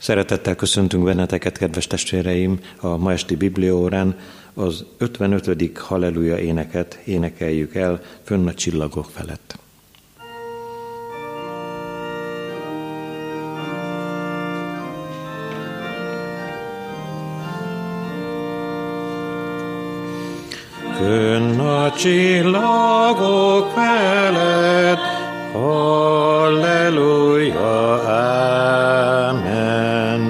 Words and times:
Szeretettel 0.00 0.54
köszöntünk 0.54 1.04
benneteket, 1.04 1.58
kedves 1.58 1.86
testvéreim, 1.86 2.60
a 2.80 2.96
ma 2.96 3.12
esti 3.12 3.36
Bibliórán 3.36 4.18
az 4.54 4.84
55. 4.98 5.78
Halleluja 5.78 6.38
éneket 6.38 7.00
énekeljük 7.04 7.74
el 7.74 8.00
fönn 8.22 8.46
a 8.46 8.54
csillagok 8.54 9.10
felett. 9.10 9.58
Fönn 20.96 21.58
a 21.58 21.92
csillagok 21.92 23.70
felett, 23.74 25.19
Halleluja, 25.52 26.94
Amen. 29.28 30.22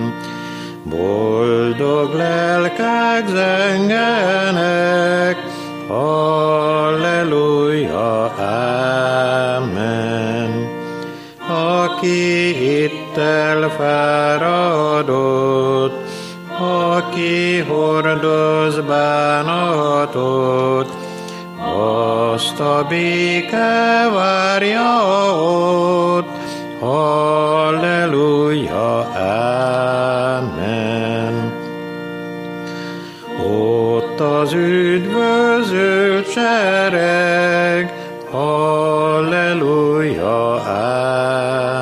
Boldog 0.85 2.14
lelkek 2.14 3.29
zengenek, 3.29 4.57
Halleluja, 5.89 7.04
Amen. 9.57 10.68
Aki 11.48 12.84
itt 12.84 13.17
elfáradott, 13.17 14.48
aki 16.59 17.59
hordoz 17.68 18.81
bánatot, 18.81 20.11
azt 22.32 22.61
a 22.61 22.86
béke 22.89 24.08
várja 24.14 24.96
ott. 26.14 26.29
Halleluja, 26.80 28.18
Amen. 30.39 31.53
Ott 33.47 34.20
az 34.20 34.53
üdvöző 34.53 36.25
sereg, 36.34 37.92
Halleluja, 38.31 39.75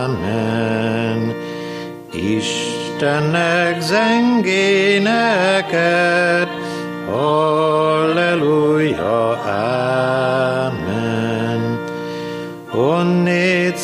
Amen. 0.02 1.34
Istennek 2.12 3.80
zengéneket, 3.80 5.08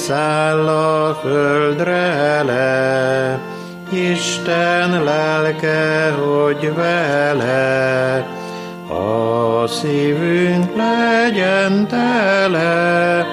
Száll 0.07 0.69
a 0.69 1.15
földre 1.23 2.43
le, 2.43 3.41
Isten 3.91 5.05
lelke, 5.05 6.11
hogy 6.11 6.75
vele, 6.75 8.17
a 8.89 9.67
szívünk 9.67 10.77
legyen 10.77 11.87
tele, 11.87 13.27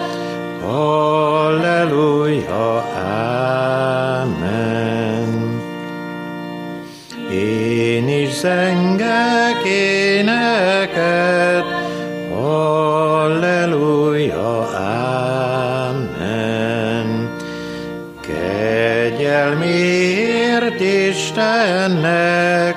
Istennek, 21.71 22.75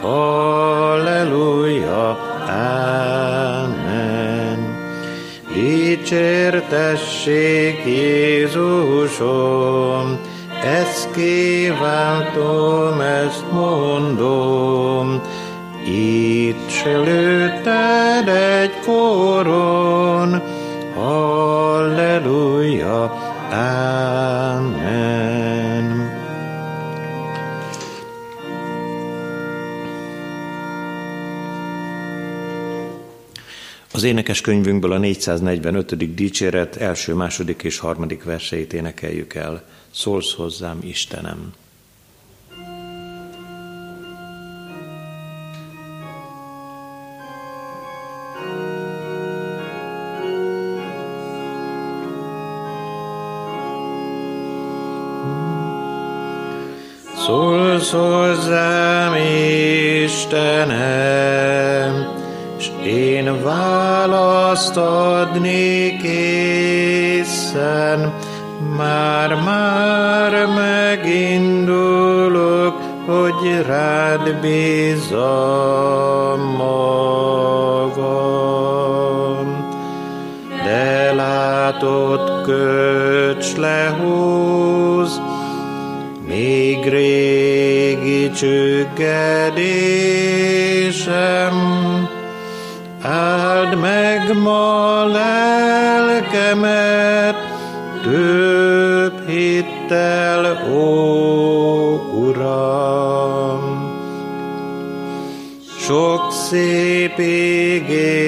Halleluja, 0.00 2.08
Amen. 3.58 4.58
Dicsértessék 5.54 7.84
Jézusom, 7.84 9.20
ezt 10.64 11.08
kívántom, 11.14 13.00
ezt 13.00 13.44
mondom, 13.52 15.22
itt 15.86 16.68
se 16.68 16.98
lőtted 16.98 18.28
egy 18.28 18.72
koron, 18.86 20.42
Halleluja, 20.94 23.02
Amen. 23.50 23.81
Az 34.02 34.08
énekes 34.08 34.40
könyvünkből 34.40 34.92
a 34.92 34.98
445. 34.98 36.14
dicséret 36.14 36.76
első, 36.76 37.14
második 37.14 37.62
és 37.62 37.78
harmadik 37.78 38.24
verseit 38.24 38.72
énekeljük 38.72 39.34
el. 39.34 39.64
Szólsz 39.90 40.34
hozzám, 40.34 40.78
Istenem! 40.82 41.61
Rád 74.12 74.40
bízom 74.40 75.20
magam. 76.56 78.00
De 80.64 81.12
látott 81.12 82.44
köcs 82.44 83.56
lehúz, 83.56 85.20
még 86.26 86.88
régi 86.88 88.30
csüggedésem, 88.30 89.18
áld 93.02 93.80
meg 93.80 94.36
ma 94.42 95.04
lelkemet, 95.06 96.56
több 98.02 99.28
hittel, 99.28 100.70
ó 100.74 101.12
Uram. 102.14 103.71
Sok 105.86 106.32
szép 106.32 107.18
ígéretem, 107.18 108.18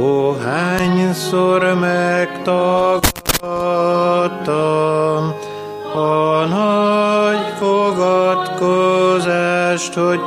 ó, 0.00 0.32
hányszor 0.32 1.74
megtagadtam, 1.80 2.94
a 5.94 6.44
nagy 6.44 7.52
fogadkozást, 7.58 8.74
hogy 9.94 10.20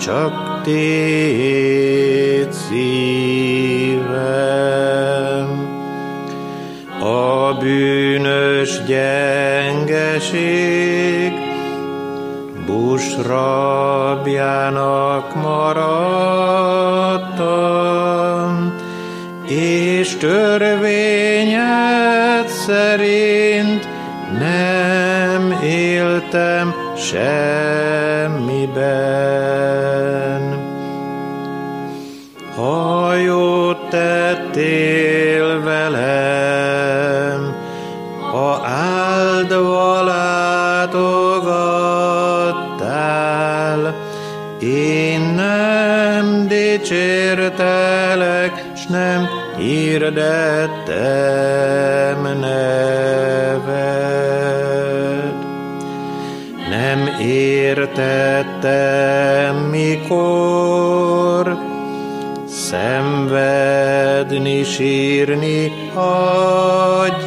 csak 0.00 0.60
Téd 0.64 2.52
szívem. 2.52 4.06
A 7.00 7.54
bűnös 7.60 8.84
gyengeség 8.86 10.26
Rabjának 13.26 15.34
maradtam, 15.34 15.84
és 19.48 20.16
törvényed 20.16 21.58
szerint 22.66 23.88
nem 24.38 25.58
éltem 25.62 26.74
semmiben. 26.96 28.26
én 45.16 45.32
nem 45.34 46.46
dicsértelek, 46.48 48.64
s 48.74 48.86
nem 48.86 49.28
hirdettem 49.56 50.78
neved. 52.40 53.74
Nem 56.70 57.10
értettem, 57.28 58.36
mikor 59.56 61.58
szenvedni, 62.70 64.64
sírni 64.64 65.72
hagytál, 65.94 67.20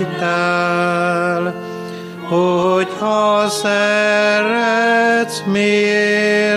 hogyha 2.30 3.50
szeretsz 3.50 5.44
miért, 5.46 6.49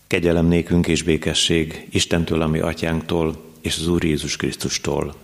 Kegyelem 0.06 0.46
nékünk 0.46 0.86
és 0.86 1.02
békesség 1.02 1.88
Istentől, 1.90 2.42
ami 2.42 2.58
atyánktól, 2.58 3.42
és 3.60 3.76
az 3.78 3.86
Úr 3.86 4.04
Jézus 4.04 4.36
Krisztustól. 4.36 5.14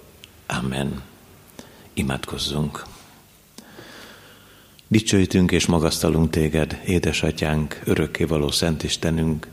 Amen. 0.47 1.03
Imádkozzunk. 1.93 2.85
Dicsőítünk 4.93 5.53
és 5.53 5.67
magasztalunk 5.67 6.31
téged, 6.31 6.81
édesatyánk, 6.87 7.81
örökkévaló 7.85 8.51
Szent 8.51 8.83
Istenünk, 8.83 9.47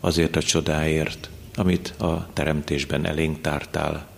azért 0.00 0.36
a 0.36 0.42
csodáért, 0.42 1.30
amit 1.54 1.88
a 1.88 2.28
teremtésben 2.32 3.06
elénk 3.06 3.40
tártál. 3.40 4.08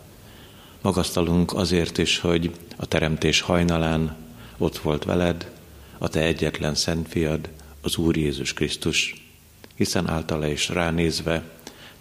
Magasztalunk 0.82 1.52
azért 1.54 1.98
is, 1.98 2.18
hogy 2.18 2.50
a 2.76 2.86
teremtés 2.86 3.40
hajnalán 3.40 4.16
ott 4.58 4.78
volt 4.78 5.04
veled, 5.04 5.50
a 5.98 6.08
te 6.08 6.20
egyetlen 6.20 6.74
szent 6.74 7.08
fiad, 7.08 7.48
az 7.80 7.96
Úr 7.96 8.16
Jézus 8.16 8.52
Krisztus, 8.52 9.30
hiszen 9.74 10.08
általa 10.08 10.46
is 10.46 10.68
ránézve 10.68 11.42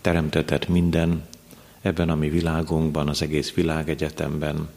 teremtetett 0.01 0.67
minden 0.67 1.23
ebben 1.81 2.09
a 2.09 2.15
mi 2.15 2.29
világunkban, 2.29 3.07
az 3.07 3.21
egész 3.21 3.53
világegyetemben, 3.53 4.69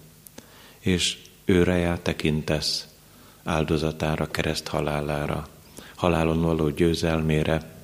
és 0.81 1.19
őre 1.45 1.99
tekintesz 2.03 2.89
áldozatára, 3.44 4.31
kereszt 4.31 4.69
halálára, 4.69 5.49
halálon 5.94 6.43
való 6.43 6.69
győzelmére, 6.69 7.75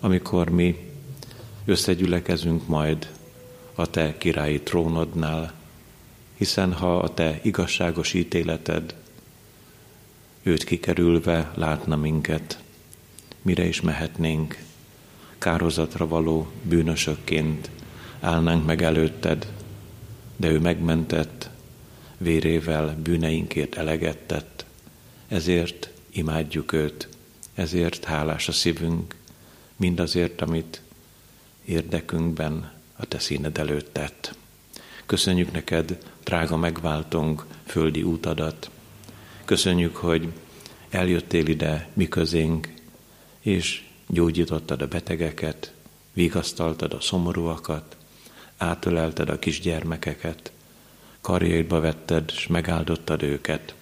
amikor 0.00 0.48
mi 0.48 0.90
összegyülekezünk 1.64 2.66
majd 2.66 3.10
a 3.74 3.90
te 3.90 4.18
királyi 4.18 4.60
trónodnál, 4.60 5.52
hiszen 6.34 6.72
ha 6.72 6.98
a 6.98 7.14
te 7.14 7.40
igazságos 7.42 8.14
ítéleted 8.14 8.94
őt 10.42 10.64
kikerülve 10.64 11.52
látna 11.54 11.96
minket, 11.96 12.58
mire 13.42 13.64
is 13.64 13.80
mehetnénk, 13.80 14.58
kározatra 15.38 16.08
való 16.08 16.50
bűnösökként 16.62 17.70
állnánk 18.20 18.66
meg 18.66 18.82
előtted, 18.82 19.52
de 20.36 20.48
ő 20.48 20.58
megmentett, 20.58 21.50
vérével 22.18 22.96
bűneinkért 23.02 23.74
eleget 23.74 24.18
tett, 24.18 24.51
ezért 25.32 25.90
imádjuk 26.10 26.72
őt, 26.72 27.08
ezért 27.54 28.04
hálás 28.04 28.48
a 28.48 28.52
szívünk, 28.52 29.14
mindazért, 29.76 30.40
amit 30.40 30.82
érdekünkben 31.64 32.72
a 32.96 33.06
te 33.06 33.18
színed 33.18 33.58
előtt 33.58 33.92
tett. 33.92 34.34
Köszönjük 35.06 35.52
neked, 35.52 35.98
drága 36.24 36.56
megváltunk, 36.56 37.46
földi 37.66 38.02
útadat. 38.02 38.70
Köszönjük, 39.44 39.96
hogy 39.96 40.32
eljöttél 40.90 41.46
ide 41.46 41.88
mi 41.92 42.08
közénk, 42.08 42.72
és 43.40 43.84
gyógyítottad 44.08 44.82
a 44.82 44.88
betegeket, 44.88 45.72
vigasztaltad 46.12 46.92
a 46.92 47.00
szomorúakat, 47.00 47.96
átölelted 48.56 49.28
a 49.28 49.38
kisgyermekeket, 49.38 50.52
karjaidba 51.20 51.80
vetted, 51.80 52.30
és 52.34 52.46
megáldottad 52.46 53.22
őket. 53.22 53.74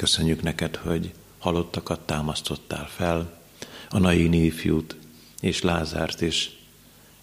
Köszönjük 0.00 0.42
neked, 0.42 0.76
hogy 0.76 1.12
halottakat 1.38 2.00
támasztottál 2.00 2.88
fel, 2.88 3.38
a 3.90 3.98
Naini 3.98 4.44
ifjút 4.44 4.96
és 5.40 5.62
Lázárt 5.62 6.20
is, 6.20 6.50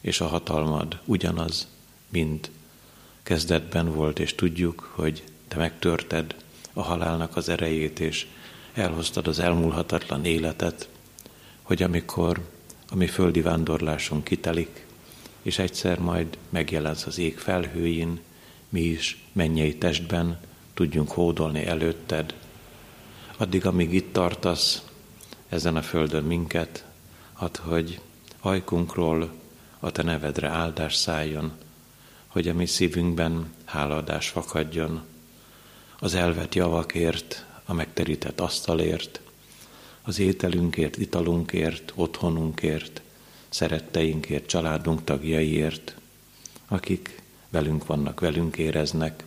és 0.02 0.22
a 0.22 0.28
hatalmad 0.28 1.00
ugyanaz, 1.06 1.68
mint 2.10 2.52
kezdetben 3.24 3.94
volt, 3.94 4.20
és 4.20 4.36
tudjuk, 4.36 4.92
hogy 4.96 5.24
te 5.48 5.58
megtörted 5.58 6.36
a 6.74 6.82
halálnak 6.82 7.36
az 7.36 7.50
erejét, 7.50 8.00
és 8.00 8.28
elhoztad 8.74 9.28
az 9.28 9.40
elmúlhatatlan 9.40 10.26
életet, 10.26 10.90
hogy 11.62 11.84
amikor 11.84 12.50
a 12.90 12.96
mi 12.96 13.08
földi 13.08 13.42
vándorlásunk 13.42 14.24
kitelik, 14.24 14.86
és 15.42 15.60
egyszer 15.60 16.00
majd 16.00 16.38
megjelensz 16.50 17.06
az 17.06 17.18
ég 17.18 17.38
felhőjén, 17.38 18.20
mi 18.70 18.82
is 18.82 19.24
mennyei 19.32 19.78
testben 19.78 20.40
tudjunk 20.74 21.10
hódolni 21.12 21.66
előtted. 21.66 22.34
Addig, 23.40 23.66
amíg 23.66 23.94
itt 23.94 24.14
tartasz, 24.14 24.82
ezen 25.50 25.76
a 25.76 25.82
földön 25.82 26.24
minket, 26.24 26.86
hadd, 27.34 27.58
hogy 27.60 28.00
ajkunkról 28.40 29.32
a 29.80 29.92
te 29.92 30.04
nevedre 30.04 30.48
áldás 30.48 30.96
szálljon, 30.96 31.52
hogy 32.28 32.48
a 32.48 32.54
mi 32.54 32.66
szívünkben 32.66 33.54
hálaadás 33.66 34.30
fakadjon, 34.30 35.02
az 36.00 36.14
elvet 36.14 36.56
javakért, 36.56 37.46
a 37.66 37.74
megterített 37.74 38.40
asztalért, 38.40 39.22
az 40.02 40.20
ételünkért, 40.20 40.98
italunkért, 40.98 41.94
otthonunkért, 41.96 43.02
szeretteinkért, 43.50 44.48
családunk 44.48 45.04
tagjaiért, 45.04 45.96
akik 46.68 47.22
velünk 47.50 47.86
vannak, 47.86 48.20
velünk 48.20 48.58
éreznek, 48.58 49.24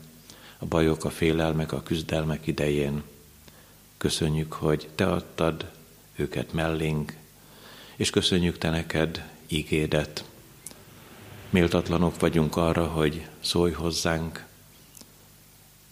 a 0.58 0.66
bajok, 0.66 1.04
a 1.04 1.10
félelmek, 1.10 1.72
a 1.72 1.82
küzdelmek 1.82 2.46
idején. 2.46 3.02
Köszönjük, 4.00 4.52
hogy 4.52 4.88
Te 4.94 5.06
adtad 5.06 5.70
őket 6.16 6.52
mellénk, 6.52 7.16
és 7.96 8.10
köszönjük 8.10 8.58
Te 8.58 8.70
neked 8.70 9.28
ígédet. 9.48 10.24
Méltatlanok 11.50 12.20
vagyunk 12.20 12.56
arra, 12.56 12.86
hogy 12.86 13.28
szólj 13.40 13.72
hozzánk, 13.72 14.46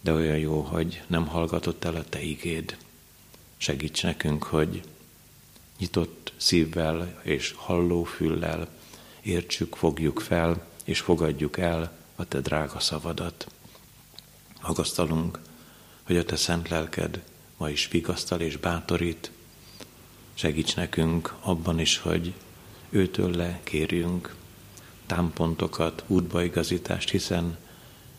de 0.01 0.13
olyan 0.13 0.37
jó, 0.37 0.61
hogy 0.61 1.03
nem 1.07 1.27
hallgatott 1.27 1.83
el 1.83 1.95
a 1.95 2.03
Te 2.03 2.23
ígéd. 2.23 2.77
Segíts 3.57 4.03
nekünk, 4.03 4.43
hogy 4.43 4.81
nyitott 5.77 6.33
szívvel 6.37 7.21
és 7.23 7.53
halló 7.57 8.03
füllel 8.03 8.67
értsük, 9.21 9.75
fogjuk 9.75 10.19
fel 10.19 10.67
és 10.83 10.99
fogadjuk 10.99 11.57
el 11.57 11.97
a 12.15 12.25
Te 12.25 12.39
drága 12.39 12.79
szavadat. 12.79 13.47
Magasztalunk, 14.61 15.39
hogy 16.03 16.17
a 16.17 16.25
Te 16.25 16.35
szent 16.35 16.69
lelked 16.69 17.21
ma 17.59 17.69
is 17.69 17.87
vigasztal 17.87 18.41
és 18.41 18.57
bátorít. 18.57 19.31
Segíts 20.33 20.75
nekünk 20.75 21.35
abban 21.39 21.79
is, 21.79 21.97
hogy 21.97 22.33
őtől 22.89 23.35
le 23.35 23.59
kérjünk 23.63 24.35
támpontokat, 25.05 26.03
útbaigazítást, 26.07 27.09
hiszen 27.09 27.57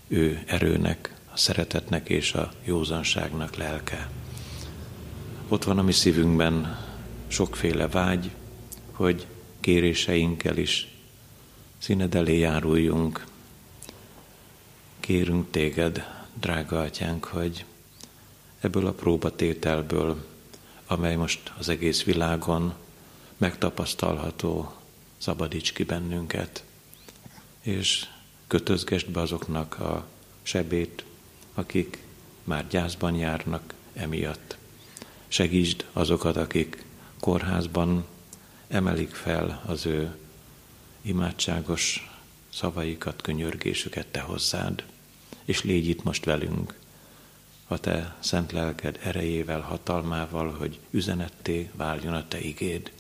ő 0.09 0.43
erőnek, 0.47 1.15
a 1.33 1.37
szeretetnek 1.37 2.09
és 2.09 2.33
a 2.33 2.53
józanságnak 2.65 3.57
lelke. 3.57 4.11
Ott 5.49 5.65
van 5.65 5.79
a 5.79 5.83
mi 5.83 5.93
szívünkben 5.93 6.87
sokféle 7.29 7.89
vágy, 7.89 8.31
hogy 8.93 9.27
kéréseinkkel 9.61 10.57
is 10.57 10.89
színed 11.79 12.15
elé 12.15 12.39
járuljunk. 12.39 13.27
Kérünk 15.01 15.51
téged, 15.51 16.07
drága 16.35 16.81
atyánk, 16.81 17.25
hogy 17.25 17.65
ebből 18.61 18.87
a 18.87 18.93
próbatételből, 18.93 20.25
amely 20.87 21.17
most 21.17 21.53
az 21.59 21.69
egész 21.69 22.03
világon 22.03 22.75
megtapasztalható, 23.37 24.75
szabadíts 25.19 25.73
ki 25.73 25.85
bennünket, 25.85 26.65
és 27.61 28.07
kötözgesd 28.47 29.11
be 29.11 29.21
azoknak 29.21 29.79
a 29.79 30.07
sebét, 30.43 31.05
akik 31.55 32.03
már 32.45 32.67
gyászban 32.69 33.15
járnak 33.15 33.75
emiatt. 33.93 34.57
Segítsd 35.29 35.85
azokat, 35.93 36.37
akik 36.37 36.85
kórházban 37.21 38.05
emelik 38.69 39.11
fel 39.11 39.63
az 39.67 39.87
ő 39.87 40.17
imádságos 41.03 42.11
szavaikat, 42.53 43.23
könyörgésüket 43.23 44.07
te 44.07 44.21
hozzád, 44.21 44.85
és 45.45 45.63
légy 45.63 45.89
itt 45.89 46.03
most 46.03 46.25
velünk, 46.25 46.80
a 47.71 47.79
te 47.79 48.15
szent 48.19 48.53
lelked 48.53 48.99
erejével, 49.03 49.61
hatalmával, 49.61 50.55
hogy 50.59 50.79
üzenetté 50.91 51.71
váljon 51.77 52.15
a 52.15 52.29
te 52.29 52.41
igéd. 52.41 52.91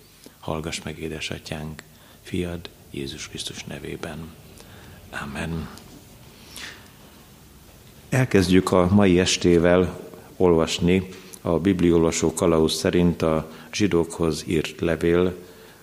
Hallgass 0.40 0.82
meg, 0.82 0.98
édesatyánk, 0.98 1.82
fiad 2.22 2.68
Jézus 2.90 3.28
Krisztus 3.28 3.64
nevében. 3.64 4.18
Amen. 5.22 5.68
Elkezdjük 8.08 8.72
a 8.72 8.88
mai 8.90 9.20
estével 9.20 10.00
olvasni 10.36 11.08
a 11.40 11.58
bibliolvasó 11.58 12.34
kalauz 12.34 12.74
szerint 12.74 13.22
a 13.22 13.50
zsidókhoz 13.72 14.44
írt 14.46 14.80
levél 14.80 15.34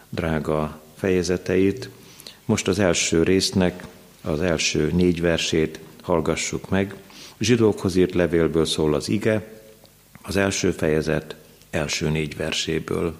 drága 0.10 0.82
fejezeteit. 0.96 1.89
Most 2.46 2.67
az 2.67 2.79
első 2.79 3.24
résznek 3.24 3.88
az 4.22 4.41
első 4.41 4.91
négy 4.94 5.22
versét 5.22 5.79
hallgassuk 6.01 6.70
meg. 6.70 6.96
Zsidókhoz 7.39 7.96
írt 7.96 8.13
levélből 8.13 8.65
szól 8.65 8.94
az 8.94 9.10
ige, 9.10 9.48
az 10.22 10.36
első 10.36 10.72
fejezet 10.72 11.36
első 11.70 12.10
négy 12.10 12.38
verséből. 12.38 13.15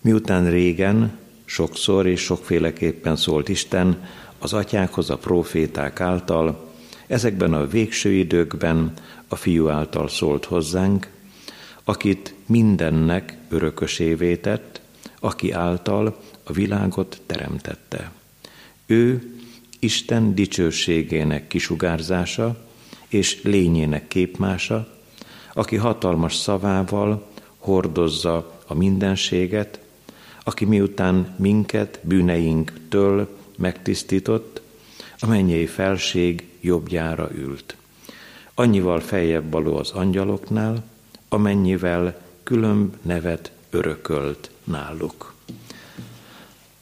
Miután 0.00 0.50
régen 0.50 1.18
sokszor 1.44 2.06
és 2.06 2.20
sokféleképpen 2.20 3.16
szólt 3.16 3.48
Isten 3.48 4.08
az 4.38 4.52
atyákhoz 4.52 5.10
a 5.10 5.18
proféták 5.18 6.00
által, 6.00 6.72
ezekben 7.06 7.52
a 7.52 7.66
végső 7.66 8.12
időkben 8.12 8.92
a 9.28 9.36
fiú 9.36 9.68
által 9.68 10.08
szólt 10.08 10.44
hozzánk, 10.44 11.10
akit 11.84 12.34
mindennek 12.46 13.36
örökösévé 13.48 14.36
tett, 14.36 14.80
aki 15.20 15.52
által 15.52 16.22
a 16.42 16.52
világot 16.52 17.20
teremtette. 17.26 18.10
Ő 18.86 19.32
Isten 19.78 20.34
dicsőségének 20.34 21.46
kisugárzása 21.46 22.56
és 23.08 23.42
lényének 23.42 24.08
képmása, 24.08 24.88
aki 25.52 25.76
hatalmas 25.76 26.34
szavával 26.34 27.26
hordozza 27.58 28.60
a 28.66 28.74
mindenséget, 28.74 29.80
aki 30.44 30.64
miután 30.64 31.34
minket 31.38 32.00
bűneinktől 32.02 33.36
megtisztított, 33.56 34.60
a 35.18 35.26
mennyei 35.26 35.66
felség 35.66 36.48
jobbjára 36.60 37.30
ült. 37.34 37.76
Annyival 38.54 39.00
feljebb 39.00 39.50
való 39.50 39.76
az 39.76 39.90
angyaloknál, 39.90 40.84
amennyivel 41.28 42.20
különb 42.42 42.94
nevet 43.02 43.50
örökölt 43.70 44.50
náluk. 44.64 45.34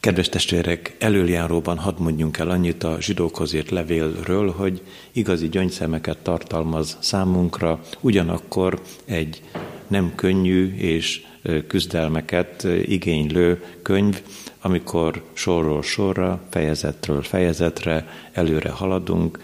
Kedves 0.01 0.29
testvérek, 0.29 0.97
előjáróban 0.99 1.79
hadd 1.79 1.99
mondjunk 1.99 2.39
el 2.39 2.51
annyit 2.51 2.85
a 2.85 2.97
zsidókhoz 3.01 3.53
írt 3.53 3.71
levélről, 3.71 4.51
hogy 4.51 4.83
igazi 5.13 5.49
gyöngyszemeket 5.49 6.19
tartalmaz 6.19 6.97
számunkra, 7.01 7.81
ugyanakkor 8.01 8.81
egy 9.05 9.43
nem 9.87 10.13
könnyű 10.15 10.75
és 10.77 11.23
küzdelmeket 11.67 12.67
igénylő 12.83 13.65
könyv, 13.83 14.23
amikor 14.61 15.23
sorról 15.33 15.83
sorra, 15.83 16.41
fejezetről 16.51 17.23
fejezetre 17.23 18.09
előre 18.33 18.71
haladunk. 18.71 19.39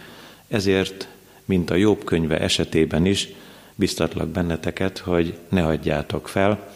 Ezért, 0.49 1.09
mint 1.45 1.71
a 1.71 1.75
jobb 1.75 2.05
könyve 2.05 2.41
esetében 2.41 3.07
is, 3.07 3.29
biztatlak 3.75 4.29
benneteket, 4.29 4.99
hogy 4.99 5.39
ne 5.49 5.67
adjátok 5.67 6.29
fel 6.29 6.73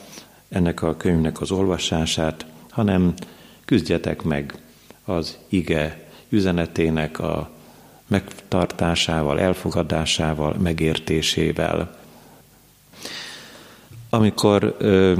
ennek 0.49 0.83
a 0.83 0.97
könyvnek 0.97 1.40
az 1.40 1.50
olvasását, 1.50 2.47
hanem 2.71 3.14
küzdjetek 3.66 4.23
meg 4.23 4.54
az 5.04 5.38
ige 5.49 6.08
üzenetének 6.28 7.18
a 7.18 7.50
megtartásával, 8.06 9.40
elfogadásával, 9.40 10.54
megértésével. 10.54 11.99
Amikor 14.11 14.76
ö, 14.78 15.14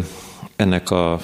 ennek 0.57 0.91
a 0.91 1.21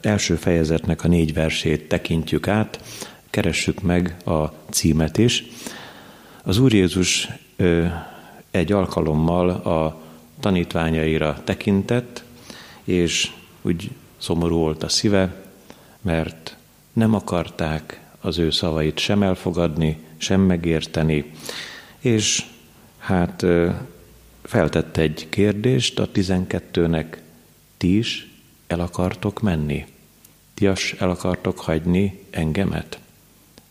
első 0.00 0.34
fejezetnek 0.34 1.04
a 1.04 1.08
négy 1.08 1.34
versét 1.34 1.88
tekintjük 1.88 2.48
át, 2.48 2.82
keressük 3.30 3.82
meg 3.82 4.16
a 4.24 4.44
címet 4.70 5.18
is. 5.18 5.44
Az 6.42 6.58
Úr 6.58 6.72
Jézus 6.72 7.28
ö, 7.56 7.86
egy 8.50 8.72
alkalommal 8.72 9.50
a 9.50 10.00
tanítványaira 10.40 11.40
tekintett, 11.44 12.24
és 12.84 13.30
úgy 13.62 13.90
szomorú 14.18 14.56
volt 14.56 14.82
a 14.82 14.88
szíve, 14.88 15.43
mert 16.04 16.56
nem 16.92 17.14
akarták 17.14 18.00
az 18.20 18.38
ő 18.38 18.50
szavait 18.50 18.98
sem 18.98 19.22
elfogadni, 19.22 19.98
sem 20.16 20.40
megérteni, 20.40 21.32
és 21.98 22.44
hát 22.98 23.44
feltette 24.42 25.00
egy 25.00 25.26
kérdést 25.28 25.98
a 25.98 26.10
tizenkettőnek, 26.10 27.22
ti 27.76 27.96
is 27.96 28.30
el 28.66 28.80
akartok 28.80 29.40
menni? 29.40 29.86
Ti 30.54 30.68
is 30.68 30.92
el 30.92 31.10
akartok 31.10 31.60
hagyni 31.60 32.24
engemet? 32.30 32.98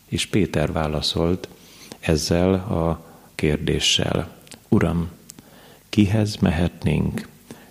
És 0.06 0.26
Péter 0.26 0.72
válaszolt 0.72 1.48
ezzel 2.00 2.54
a 2.54 3.06
kérdéssel. 3.36 4.38
Uram, 4.70 5.10
kihez 5.90 6.36
mehetnénk? 6.36 7.28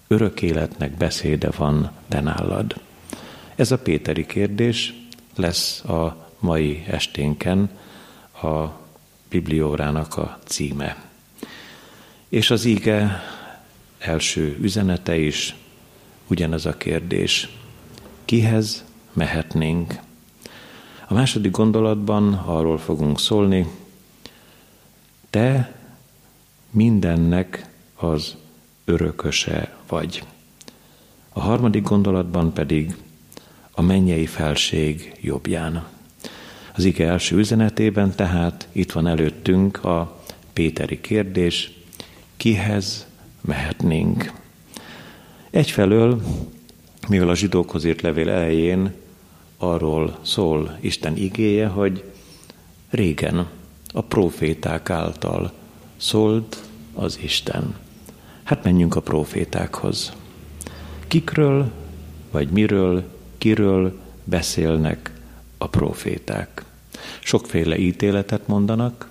Örök 0.07 0.43
életnek 0.43 0.97
beszéde 0.97 1.51
van 1.57 1.91
te 2.09 2.21
nálad. 2.21 2.81
Ez 3.63 3.71
a 3.71 3.79
Péteri 3.79 4.27
kérdés 4.27 4.95
lesz 5.37 5.85
a 5.85 6.29
mai 6.39 6.85
esténken 6.87 7.71
a 8.43 8.65
Bibliórának 9.29 10.17
a 10.17 10.39
címe. 10.45 11.05
És 12.29 12.51
az 12.51 12.65
íge 12.65 13.23
első 13.99 14.59
üzenete 14.61 15.17
is 15.17 15.57
ugyanez 16.27 16.67
a 16.67 16.77
kérdés. 16.77 17.49
Kihez 18.25 18.85
mehetnénk? 19.13 19.95
A 21.09 21.15
második 21.15 21.51
gondolatban 21.51 22.35
arról 22.35 22.79
fogunk 22.79 23.21
szólni, 23.21 23.67
te 25.31 25.77
mindennek 26.71 27.67
az 27.95 28.37
örököse 28.85 29.77
vagy. 29.89 30.25
A 31.33 31.41
harmadik 31.41 31.83
gondolatban 31.83 32.53
pedig 32.53 32.95
a 33.73 33.83
mennyei 33.83 34.27
felség 34.27 35.15
jobbján. 35.21 35.87
Az 36.75 36.85
ige 36.85 37.09
első 37.09 37.37
üzenetében 37.37 38.15
tehát 38.15 38.69
itt 38.73 38.93
van 38.93 39.07
előttünk 39.07 39.85
a 39.85 40.21
Péteri 40.53 41.01
kérdés, 41.01 41.73
kihez 42.37 43.07
mehetnénk? 43.41 44.33
Egyfelől, 45.51 46.23
mivel 47.09 47.29
a 47.29 47.35
zsidókhoz 47.35 47.85
írt 47.85 48.01
levél 48.01 48.31
elején 48.31 48.95
arról 49.57 50.19
szól 50.23 50.79
Isten 50.81 51.17
igéje, 51.17 51.67
hogy 51.67 52.05
régen 52.91 53.49
a 53.93 54.01
proféták 54.01 54.91
által 54.91 55.53
szólt 55.97 56.63
az 56.95 57.19
Isten. 57.23 57.75
Hát 58.43 58.65
menjünk 58.65 58.97
a 58.97 59.01
profétákhoz. 59.01 60.13
Kikről 61.09 61.71
vagy 62.31 62.49
miről 62.49 63.12
kiről 63.43 63.99
beszélnek 64.25 65.11
a 65.59 65.67
proféták. 65.67 66.65
Sokféle 67.21 67.79
ítéletet 67.79 68.47
mondanak, 68.47 69.11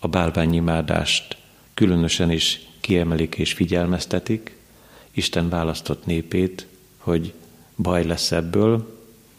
a 0.00 0.08
bálványimádást 0.08 1.36
különösen 1.74 2.30
is 2.30 2.60
kiemelik 2.80 3.34
és 3.34 3.52
figyelmeztetik, 3.52 4.56
Isten 5.10 5.48
választott 5.48 6.06
népét, 6.06 6.66
hogy 6.98 7.32
baj 7.76 8.04
lesz 8.04 8.32
ebből, 8.32 8.98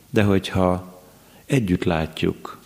de 0.09 0.23
hogyha 0.23 1.01
együtt 1.45 1.83
látjuk 1.83 2.59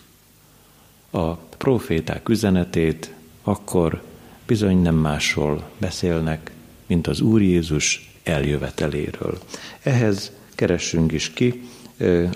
a 1.10 1.34
proféták 1.34 2.28
üzenetét, 2.28 3.12
akkor 3.42 4.02
bizony 4.46 4.82
nem 4.82 4.96
másról 4.96 5.70
beszélnek, 5.78 6.50
mint 6.86 7.06
az 7.06 7.20
Úr 7.20 7.42
Jézus 7.42 8.12
eljöveteléről. 8.22 9.38
Ehhez 9.82 10.36
keressünk 10.58 11.12
is 11.12 11.30
ki 11.30 11.62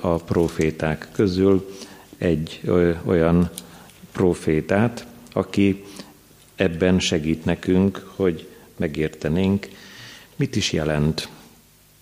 a 0.00 0.14
proféták 0.16 1.08
közül 1.12 1.76
egy 2.18 2.60
olyan 3.04 3.50
profétát, 4.12 5.06
aki 5.32 5.84
ebben 6.54 6.98
segít 6.98 7.44
nekünk, 7.44 8.10
hogy 8.14 8.48
megértenénk, 8.76 9.68
mit 10.36 10.56
is 10.56 10.72
jelent 10.72 11.28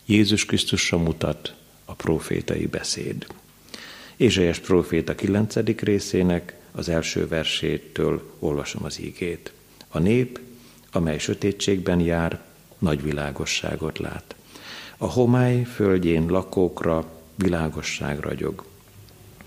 Jézus 0.04 0.44
Krisztusra 0.44 0.98
mutat 0.98 1.54
a 1.84 1.94
profétai 1.94 2.66
beszéd. 2.66 3.26
Ézsaiás 4.16 4.58
proféta 4.58 5.14
9. 5.14 5.54
részének 5.80 6.54
az 6.72 6.88
első 6.88 7.28
versétől 7.28 8.34
olvasom 8.38 8.84
az 8.84 9.00
ígét. 9.00 9.52
A 9.88 9.98
nép, 9.98 10.40
amely 10.92 11.18
sötétségben 11.18 12.00
jár, 12.00 12.40
nagy 12.78 13.02
világosságot 13.02 13.98
lát. 13.98 14.34
A 15.02 15.06
homály 15.06 15.62
földjén 15.62 16.26
lakókra 16.26 17.04
világosság 17.34 18.18
ragyog. 18.18 18.64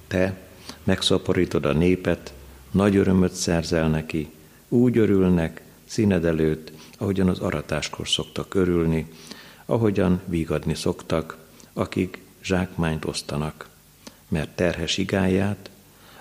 Te 0.08 0.38
megszaporítod 0.84 1.66
a 1.66 1.74
népet, 1.74 2.34
nagy 2.72 2.96
örömöt 2.96 3.34
szerzel 3.34 3.90
neki, 3.90 4.30
úgy 4.70 4.98
örülnek 4.98 5.62
színed 5.86 6.26
előtt, 6.26 6.72
ahogyan 6.98 7.28
az 7.28 7.40
aratáskor 7.40 8.08
szoktak 8.08 8.54
örülni, 8.54 9.12
ahogyan 9.66 10.22
vígadni 10.26 10.74
szoktak, 10.74 11.38
akik 11.74 12.22
zsákmányt 12.44 13.06
osztanak, 13.06 13.70
mert 14.28 14.56
terhes 14.56 14.98
igáját, 14.98 15.70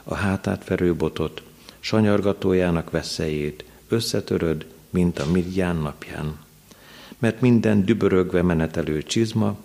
a 0.05 0.15
hátát 0.15 0.69
verő 0.69 0.95
botot, 0.95 1.43
sanyargatójának 1.81 2.91
veszélyét 2.91 3.65
összetöröd, 3.89 4.67
mint 4.91 5.19
a 5.19 5.31
midján 5.31 5.77
napján 5.77 6.39
mert 7.23 7.41
minden 7.41 7.85
dübörögve 7.85 8.43
menetelő 8.43 9.03
csizma 9.03 9.59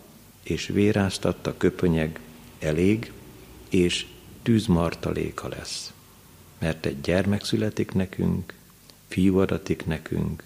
és 0.44 0.68
véráztatta 0.68 1.58
köpönyeg 1.58 2.20
elég, 2.60 3.12
és 3.70 4.06
tűzmartaléka 4.42 5.48
lesz. 5.48 5.94
Mert 6.60 6.86
egy 6.86 7.02
gyermek 7.02 7.46
születik 7.46 7.92
nekünk, 7.92 8.54
fiú 9.08 9.38
adatik 9.38 9.86
nekünk, 9.86 10.44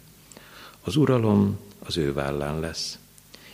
az 0.81 0.95
uralom 0.95 1.59
az 1.79 1.97
ő 1.97 2.13
vállán 2.13 2.59
lesz. 2.59 2.97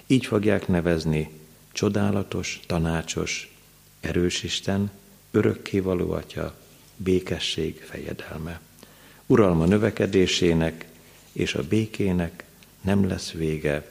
Így 0.07 0.25
fogják 0.25 0.67
nevezni 0.67 1.29
csodálatos, 1.71 2.59
tanácsos, 2.67 3.55
erős 3.99 4.43
Isten, 4.43 4.91
örökkévaló 5.31 6.11
Atya, 6.11 6.55
békesség 6.95 7.81
fejedelme. 7.83 8.59
Uralma 9.25 9.65
növekedésének 9.65 10.87
és 11.31 11.55
a 11.55 11.63
békének 11.63 12.45
nem 12.81 13.07
lesz 13.07 13.31
vége 13.31 13.89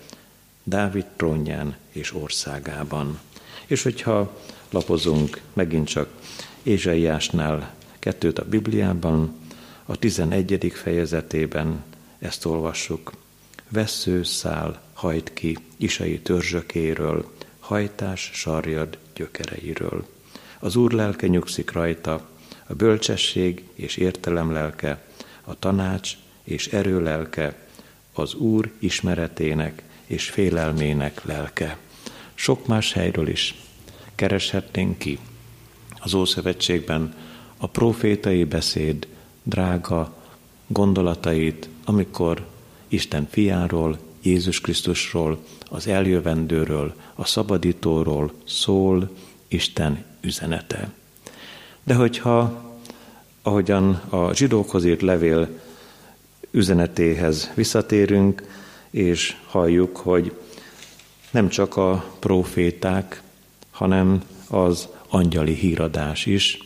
Dávid 0.62 1.04
trónján 1.16 1.76
és 1.92 2.14
országában. 2.14 3.18
És 3.66 3.82
hogyha 3.82 4.40
lapozunk 4.70 5.40
megint 5.52 5.86
csak 5.86 6.08
Ézsaiásnál 6.62 7.74
kettőt 7.98 8.38
a 8.38 8.44
Bibliában, 8.44 9.34
a 9.84 9.96
11. 9.96 10.72
fejezetében 10.74 11.84
ezt 12.18 12.44
olvassuk. 12.44 13.12
Vesszőszál 13.68 14.80
hajt 14.92 15.32
ki 15.32 15.58
isai 15.76 16.20
törzsökéről, 16.20 17.32
hajtás 17.58 18.30
sarjad 18.32 18.98
gyökereiről. 19.14 20.06
Az 20.58 20.76
Úr 20.76 20.92
lelke 20.92 21.26
nyugszik 21.26 21.72
rajta, 21.72 22.28
a 22.66 22.74
bölcsesség 22.74 23.68
és 23.74 23.96
értelem 23.96 24.52
lelke, 24.52 25.04
a 25.44 25.58
tanács 25.58 26.12
és 26.42 26.66
erő 26.66 27.02
lelke, 27.02 27.65
az 28.18 28.34
Úr 28.34 28.70
ismeretének 28.78 29.82
és 30.06 30.30
félelmének 30.30 31.24
lelke. 31.24 31.76
Sok 32.34 32.66
más 32.66 32.92
helyről 32.92 33.28
is 33.28 33.54
kereshetnénk 34.14 34.98
ki. 34.98 35.18
Az 35.98 36.14
Ószövetségben 36.14 37.14
a 37.56 37.66
profétai 37.66 38.44
beszéd 38.44 39.06
drága 39.42 40.14
gondolatait, 40.66 41.68
amikor 41.84 42.46
Isten 42.88 43.28
fiáról, 43.30 43.98
Jézus 44.22 44.60
Krisztusról, 44.60 45.38
az 45.70 45.86
eljövendőről, 45.86 46.94
a 47.14 47.24
szabadítóról 47.24 48.32
szól 48.44 49.10
Isten 49.48 50.04
üzenete. 50.20 50.90
De 51.82 51.94
hogyha, 51.94 52.64
ahogyan 53.42 54.02
a 54.08 54.34
zsidókhoz 54.34 54.84
írt 54.84 55.02
levél 55.02 55.48
üzenetéhez 56.50 57.50
visszatérünk, 57.54 58.42
és 58.90 59.36
halljuk, 59.46 59.96
hogy 59.96 60.32
nem 61.30 61.48
csak 61.48 61.76
a 61.76 62.04
proféták, 62.18 63.22
hanem 63.70 64.22
az 64.48 64.88
angyali 65.08 65.54
híradás 65.54 66.26
is 66.26 66.58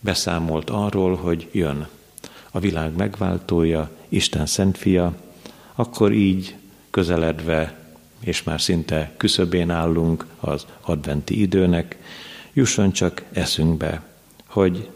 beszámolt 0.00 0.70
arról, 0.70 1.16
hogy 1.16 1.48
jön. 1.52 1.88
A 2.50 2.60
világ 2.60 2.96
megváltója, 2.96 3.90
Isten 4.08 4.46
szent 4.46 4.78
fia, 4.78 5.14
akkor 5.74 6.12
így 6.12 6.56
közeledve, 6.90 7.78
és 8.20 8.42
már 8.42 8.60
szinte 8.60 9.12
küszöbén 9.16 9.70
állunk 9.70 10.26
az 10.40 10.66
adventi 10.80 11.40
időnek, 11.40 11.96
jusson 12.52 12.92
csak 12.92 13.22
eszünkbe, 13.32 14.02
hogy 14.46 14.88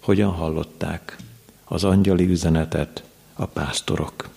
hogyan 0.00 0.30
hallották 0.30 1.16
az 1.72 1.84
angyali 1.84 2.24
üzenetet 2.24 3.02
a 3.34 3.46
pásztorok. 3.46 4.28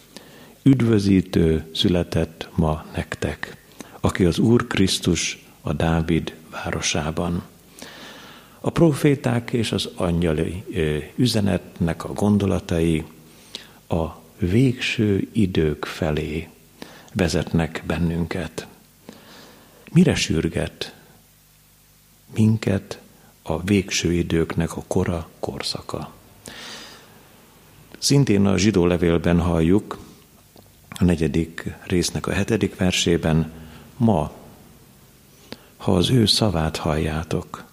Üdvözítő 0.64 1.70
született 1.74 2.50
ma 2.56 2.86
nektek, 2.96 3.58
aki 4.00 4.26
az 4.26 4.40
Úr 4.40 4.68
Krisztus 4.68 5.46
a 5.62 5.74
Dávid 5.74 6.36
városában. 6.52 7.44
A 8.60 8.70
proféták 8.70 9.52
és 9.52 9.72
az 9.72 9.90
angyali 9.96 10.64
üzenetnek 11.16 12.04
a 12.04 12.14
gondolatai 12.14 13.04
a 13.88 14.06
végső 14.38 15.28
idők 15.32 15.86
felé 15.86 16.48
vezetnek 17.14 17.84
bennünket. 17.86 18.68
Mire 19.92 20.16
sürget 20.16 20.96
minket 22.36 23.00
a 23.42 23.64
végső 23.64 24.14
időknek 24.14 24.78
a 24.78 24.84
kora 24.88 25.30
korszaka? 25.40 26.22
Szintén 28.04 28.46
a 28.46 28.58
zsidó 28.58 28.86
levélben 28.86 29.40
halljuk, 29.40 29.98
a 30.90 31.04
negyedik 31.04 31.74
résznek 31.84 32.28
a 32.28 32.32
hetedik 32.32 32.76
versében, 32.76 33.52
ma, 33.98 34.32
ha 35.78 35.96
az 35.96 36.10
ő 36.10 36.26
szavát 36.26 36.78
halljátok, 36.78 37.66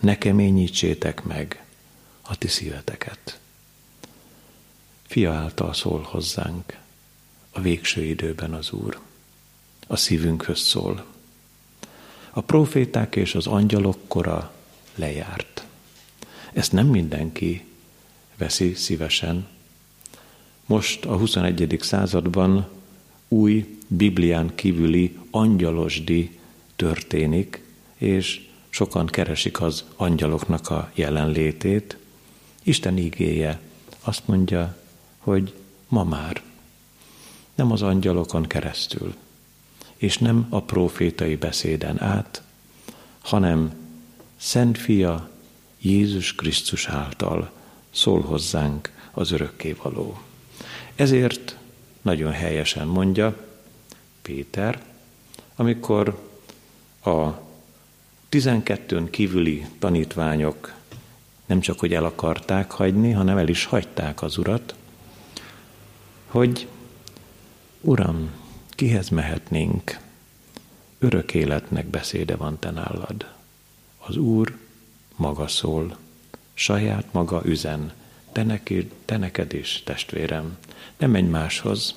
ne 0.00 0.18
keményítsétek 0.18 1.22
meg 1.24 1.64
a 2.22 2.38
ti 2.38 2.48
szíveteket. 2.48 3.38
Fia 5.06 5.32
által 5.32 5.74
szól 5.74 6.02
hozzánk 6.02 6.78
a 7.52 7.60
végső 7.60 8.04
időben 8.04 8.54
az 8.54 8.70
Úr. 8.70 9.00
A 9.86 9.96
szívünkhöz 9.96 10.60
szól. 10.60 11.04
A 12.30 12.40
proféták 12.40 13.16
és 13.16 13.34
az 13.34 13.46
angyalok 13.46 13.98
kora 14.08 14.52
lejárt. 14.94 15.64
Ezt 16.52 16.72
nem 16.72 16.86
mindenki 16.86 17.64
veszi 18.36 18.74
szívesen. 18.74 19.56
Most 20.68 21.04
a 21.04 21.16
21. 21.16 21.78
században 21.80 22.68
új 23.28 23.78
Biblián 23.86 24.54
kívüli 24.54 25.16
angyalosdi 25.30 26.38
történik, 26.76 27.62
és 27.94 28.48
sokan 28.68 29.06
keresik 29.06 29.60
az 29.60 29.84
angyaloknak 29.96 30.70
a 30.70 30.90
jelenlétét. 30.94 31.96
Isten 32.62 32.98
ígéje 32.98 33.60
azt 34.00 34.26
mondja, 34.26 34.76
hogy 35.18 35.54
ma 35.88 36.04
már 36.04 36.42
nem 37.54 37.72
az 37.72 37.82
angyalokon 37.82 38.46
keresztül, 38.46 39.14
és 39.96 40.18
nem 40.18 40.46
a 40.48 40.62
profétai 40.62 41.36
beszéden 41.36 42.02
át, 42.02 42.42
hanem 43.18 43.72
Szent 44.36 44.78
Fia 44.78 45.30
Jézus 45.80 46.34
Krisztus 46.34 46.86
által 46.86 47.50
szól 47.90 48.20
hozzánk 48.20 48.92
az 49.12 49.30
örökkévaló. 49.30 50.18
Ezért 50.98 51.56
nagyon 52.02 52.32
helyesen 52.32 52.86
mondja 52.86 53.36
Péter, 54.22 54.82
amikor 55.56 56.22
a 57.04 57.28
tizenkettőn 58.28 59.10
kívüli 59.10 59.66
tanítványok 59.78 60.74
nem 61.46 61.60
csak, 61.60 61.78
hogy 61.78 61.94
el 61.94 62.04
akarták 62.04 62.70
hagyni, 62.70 63.12
hanem 63.12 63.38
el 63.38 63.48
is 63.48 63.64
hagyták 63.64 64.22
az 64.22 64.38
urat, 64.38 64.74
hogy 66.26 66.68
Uram, 67.80 68.30
kihez 68.70 69.08
mehetnénk? 69.08 69.98
Örök 70.98 71.34
életnek 71.34 71.86
beszéde 71.86 72.36
van 72.36 72.58
te 72.58 72.70
nálad. 72.70 73.32
Az 73.98 74.16
Úr 74.16 74.56
maga 75.16 75.48
szól, 75.48 75.96
saját 76.54 77.12
maga 77.12 77.42
üzen, 77.44 77.92
te, 78.38 78.44
neki, 78.44 78.88
te 79.04 79.16
neked 79.16 79.52
is, 79.52 79.82
testvérem. 79.84 80.56
Ne 80.96 81.06
menj 81.06 81.28
máshoz, 81.28 81.94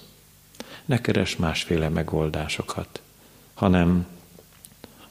ne 0.85 1.01
keres 1.01 1.35
másféle 1.35 1.89
megoldásokat, 1.89 3.01
hanem 3.53 4.07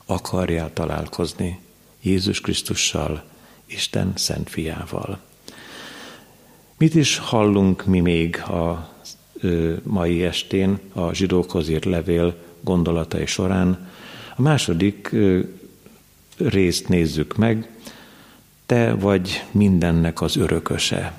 akarjál 0.06 0.72
találkozni 0.72 1.60
Jézus 2.00 2.40
Krisztussal, 2.40 3.22
Isten 3.66 4.12
szent 4.16 4.50
fiával. 4.50 5.18
Mit 6.76 6.94
is 6.94 7.18
hallunk 7.18 7.84
mi 7.84 8.00
még 8.00 8.36
a 8.36 8.92
mai 9.82 10.24
estén 10.24 10.78
a 10.92 11.14
zsidókhoz 11.14 11.68
írt 11.68 11.84
levél 11.84 12.36
gondolatai 12.60 13.26
során? 13.26 13.88
A 14.36 14.42
második 14.42 15.16
részt 16.36 16.88
nézzük 16.88 17.36
meg, 17.36 17.70
te 18.70 18.94
vagy 18.94 19.44
mindennek 19.50 20.20
az 20.20 20.36
örököse. 20.36 21.12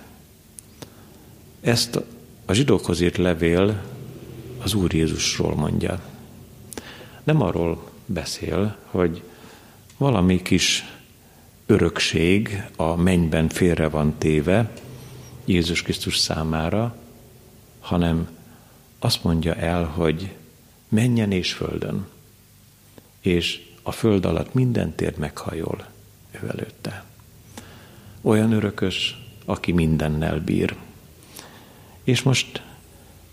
Ezt 1.61 2.01
a 2.45 2.53
zsidókhoz 2.53 3.01
írt 3.01 3.17
levél 3.17 3.83
az 4.63 4.73
Úr 4.73 4.93
Jézusról 4.93 5.55
mondja. 5.55 6.01
Nem 7.23 7.41
arról 7.41 7.89
beszél, 8.05 8.75
hogy 8.85 9.23
valami 9.97 10.41
kis 10.41 10.85
örökség 11.65 12.63
a 12.75 12.95
mennyben 12.95 13.49
félre 13.49 13.89
van 13.89 14.15
téve 14.17 14.71
Jézus 15.45 15.81
Krisztus 15.81 16.17
számára, 16.17 16.95
hanem 17.79 18.29
azt 18.99 19.23
mondja 19.23 19.55
el, 19.55 19.83
hogy 19.83 20.35
menjen 20.89 21.31
és 21.31 21.53
földön, 21.53 22.07
és 23.19 23.65
a 23.81 23.91
föld 23.91 24.25
alatt 24.25 24.53
minden 24.53 24.95
térd 24.95 25.17
meghajol 25.17 25.85
ő 26.31 26.47
előtte. 26.47 27.09
Olyan 28.21 28.51
örökös, 28.51 29.17
aki 29.45 29.71
mindennel 29.71 30.39
bír. 30.39 30.75
És 32.03 32.21
most 32.21 32.61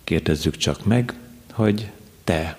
kérdezzük 0.04 0.56
csak 0.56 0.84
meg, 0.84 1.14
hogy 1.52 1.90
te, 2.24 2.58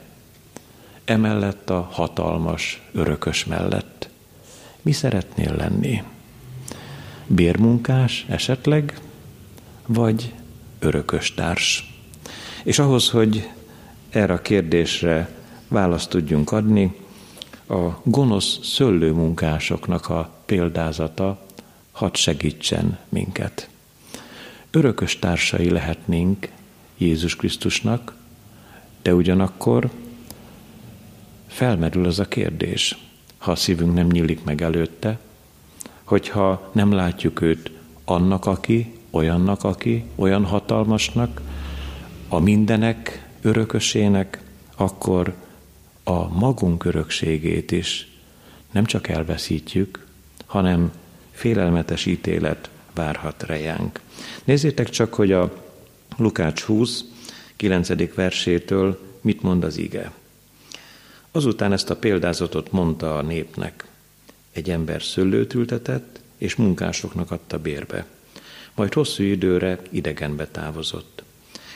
emellett 1.05 1.69
a 1.69 1.89
hatalmas 1.91 2.81
örökös 2.91 3.45
mellett, 3.45 4.09
mi 4.81 4.91
szeretnél 4.91 5.55
lenni? 5.55 6.03
Bérmunkás 7.27 8.25
esetleg, 8.27 8.99
vagy 9.85 10.33
örökös 10.79 11.33
társ? 11.33 11.93
És 12.63 12.79
ahhoz, 12.79 13.09
hogy 13.09 13.49
erre 14.09 14.33
a 14.33 14.41
kérdésre 14.41 15.29
választ 15.67 16.09
tudjunk 16.09 16.51
adni, 16.51 16.95
a 17.67 18.01
gonosz 18.03 18.59
szőlőmunkásoknak 18.63 20.09
a 20.09 20.31
példázata 20.45 21.47
hadd 21.99 22.15
segítsen 22.15 22.97
minket. 23.09 23.69
Örökös 24.71 25.19
társai 25.19 25.69
lehetnénk 25.69 26.51
Jézus 26.97 27.35
Krisztusnak, 27.35 28.15
de 29.01 29.13
ugyanakkor 29.13 29.89
felmerül 31.47 32.05
az 32.05 32.19
a 32.19 32.27
kérdés, 32.27 32.97
ha 33.38 33.51
a 33.51 33.55
szívünk 33.55 33.93
nem 33.93 34.07
nyílik 34.07 34.43
meg 34.43 34.62
előtte, 34.62 35.19
hogyha 36.03 36.69
nem 36.71 36.91
látjuk 36.91 37.41
őt 37.41 37.71
annak, 38.05 38.45
aki, 38.45 38.93
olyannak, 39.09 39.63
aki, 39.63 40.03
olyan 40.15 40.45
hatalmasnak, 40.45 41.41
a 42.27 42.39
mindenek 42.39 43.29
örökösének, 43.41 44.43
akkor 44.75 45.35
a 46.03 46.27
magunk 46.27 46.85
örökségét 46.85 47.71
is 47.71 48.07
nem 48.71 48.85
csak 48.85 49.07
elveszítjük, 49.07 50.05
hanem 50.45 50.91
félelmetes 51.39 52.06
ítélet 52.06 52.69
várhat 52.93 53.43
rejánk. 53.43 53.99
Nézzétek 54.43 54.89
csak, 54.89 55.13
hogy 55.13 55.32
a 55.32 55.63
Lukács 56.17 56.62
20, 56.62 57.04
9. 57.56 58.13
versétől 58.13 58.99
mit 59.21 59.41
mond 59.41 59.63
az 59.63 59.78
ige. 59.78 60.12
Azután 61.32 61.71
ezt 61.71 61.89
a 61.89 61.95
példázatot 61.95 62.71
mondta 62.71 63.17
a 63.17 63.21
népnek. 63.21 63.88
Egy 64.52 64.69
ember 64.69 65.04
szőlőt 65.04 65.54
ültetett, 65.54 66.19
és 66.38 66.56
munkásoknak 66.56 67.32
adta 67.32 67.60
bérbe. 67.60 68.06
Majd 68.75 68.93
hosszú 68.93 69.23
időre 69.23 69.80
idegenbe 69.89 70.47
távozott. 70.47 71.23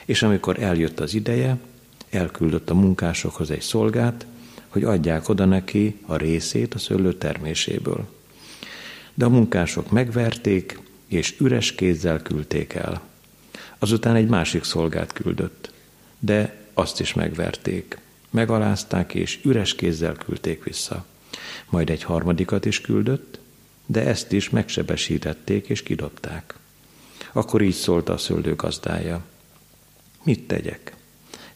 És 0.05 0.21
amikor 0.23 0.59
eljött 0.59 0.99
az 0.99 1.13
ideje, 1.13 1.57
elküldött 2.09 2.69
a 2.69 2.73
munkásokhoz 2.73 3.51
egy 3.51 3.61
szolgát, 3.61 4.25
hogy 4.67 4.83
adják 4.83 5.29
oda 5.29 5.45
neki 5.45 5.99
a 6.05 6.15
részét 6.15 6.73
a 6.73 6.79
szőlő 6.79 7.13
terméséből. 7.13 8.07
De 9.13 9.25
a 9.25 9.29
munkások 9.29 9.91
megverték, 9.91 10.79
és 11.07 11.35
üres 11.39 11.75
kézzel 11.75 12.21
küldték 12.21 12.73
el. 12.73 13.01
Azután 13.79 14.15
egy 14.15 14.27
másik 14.27 14.63
szolgát 14.63 15.13
küldött, 15.13 15.73
de 16.19 16.55
azt 16.73 16.99
is 16.99 17.13
megverték. 17.13 17.97
Megalázták, 18.29 19.13
és 19.13 19.39
üres 19.43 19.75
kézzel 19.75 20.13
küldték 20.13 20.63
vissza. 20.63 21.05
Majd 21.69 21.89
egy 21.89 22.03
harmadikat 22.03 22.65
is 22.65 22.81
küldött, 22.81 23.39
de 23.85 24.05
ezt 24.05 24.31
is 24.31 24.49
megsebesítették 24.49 25.67
és 25.67 25.83
kidobták. 25.83 26.55
Akkor 27.31 27.61
így 27.61 27.73
szólt 27.73 28.09
a 28.09 28.17
szöldő 28.17 28.55
gazdája. 28.55 29.23
Mit 30.23 30.47
tegyek? 30.47 30.95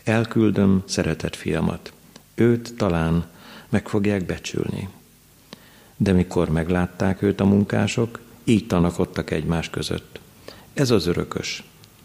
Elküldöm 0.03 0.83
szeretett 0.85 1.35
fiamat. 1.35 1.93
Őt 2.35 2.73
talán 2.77 3.25
meg 3.69 3.87
fogják 3.87 4.25
becsülni. 4.25 4.89
De 5.97 6.11
mikor 6.11 6.49
meglátták 6.49 7.21
őt 7.21 7.39
a 7.39 7.45
munkások, 7.45 8.19
így 8.43 8.67
tanakodtak 8.67 9.31
egymás 9.31 9.69
között. 9.69 10.19
Ez 10.73 10.91
az 10.91 11.05
örökös. 11.05 11.63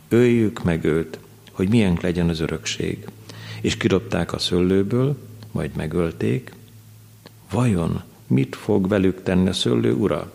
Öljük 0.09 0.63
meg 0.63 0.85
őt, 0.85 1.19
hogy 1.51 1.69
milyen 1.69 1.99
legyen 2.01 2.29
az 2.29 2.41
örökség. 2.41 3.07
És 3.61 3.77
kidobták 3.77 4.33
a 4.33 4.39
szőlőből, 4.39 5.17
majd 5.51 5.77
megölték. 5.77 6.55
Vajon 7.51 8.03
mit 8.27 8.57
fog 8.57 8.89
velük 8.89 9.23
tenni 9.23 9.49
a 9.49 9.53
szőlő 9.53 9.93
ura? 9.95 10.33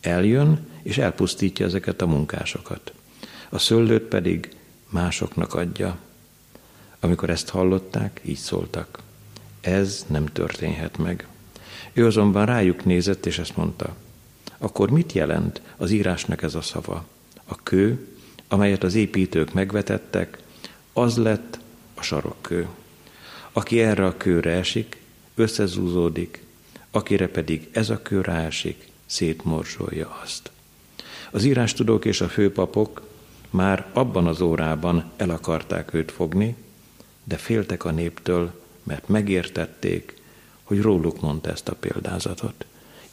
Eljön, 0.00 0.66
és 0.82 0.98
elpusztítja 0.98 1.66
ezeket 1.66 2.02
a 2.02 2.06
munkásokat. 2.06 2.92
A 3.48 3.58
szőlőt 3.58 4.02
pedig 4.02 4.56
másoknak 4.88 5.54
adja. 5.54 5.98
Amikor 7.00 7.30
ezt 7.30 7.48
hallották, 7.48 8.20
így 8.24 8.36
szóltak. 8.36 8.98
Ez 9.60 10.06
nem 10.08 10.26
történhet 10.26 10.98
meg. 10.98 11.26
Ő 11.98 12.06
azonban 12.06 12.46
rájuk 12.46 12.84
nézett, 12.84 13.26
és 13.26 13.38
ezt 13.38 13.56
mondta. 13.56 13.94
Akkor 14.58 14.90
mit 14.90 15.12
jelent 15.12 15.60
az 15.76 15.90
írásnak 15.90 16.42
ez 16.42 16.54
a 16.54 16.60
szava? 16.60 17.06
A 17.44 17.62
kő, 17.62 18.06
amelyet 18.48 18.82
az 18.82 18.94
építők 18.94 19.52
megvetettek, 19.52 20.38
az 20.92 21.16
lett 21.16 21.58
a 21.94 22.02
sarokkő. 22.02 22.66
Aki 23.52 23.80
erre 23.80 24.06
a 24.06 24.16
kőre 24.16 24.50
esik, 24.50 24.96
összezúzódik, 25.34 26.42
akire 26.90 27.28
pedig 27.28 27.68
ez 27.72 27.90
a 27.90 28.02
kő 28.02 28.20
ráesik, 28.20 28.88
szétmorzsolja 29.06 30.18
azt. 30.22 30.50
Az 31.30 31.44
írástudók 31.44 32.04
és 32.04 32.20
a 32.20 32.28
főpapok 32.28 33.02
már 33.50 33.86
abban 33.92 34.26
az 34.26 34.40
órában 34.40 35.10
el 35.16 35.30
akarták 35.30 35.94
őt 35.94 36.10
fogni, 36.10 36.56
de 37.24 37.36
féltek 37.36 37.84
a 37.84 37.90
néptől, 37.90 38.60
mert 38.82 39.08
megértették, 39.08 40.17
hogy 40.68 40.80
róluk 40.80 41.20
mondta 41.20 41.50
ezt 41.50 41.68
a 41.68 41.74
példázatot. 41.74 42.64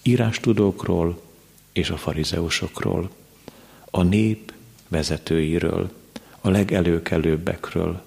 Írástudókról 0.02 1.22
és 1.72 1.90
a 1.90 1.98
farizeusokról, 1.98 3.10
a 3.92 4.04
nép 4.04 4.54
vezetőiről, 4.88 5.92
a 6.42 6.50
legelőkelőbbekről. 6.50 8.02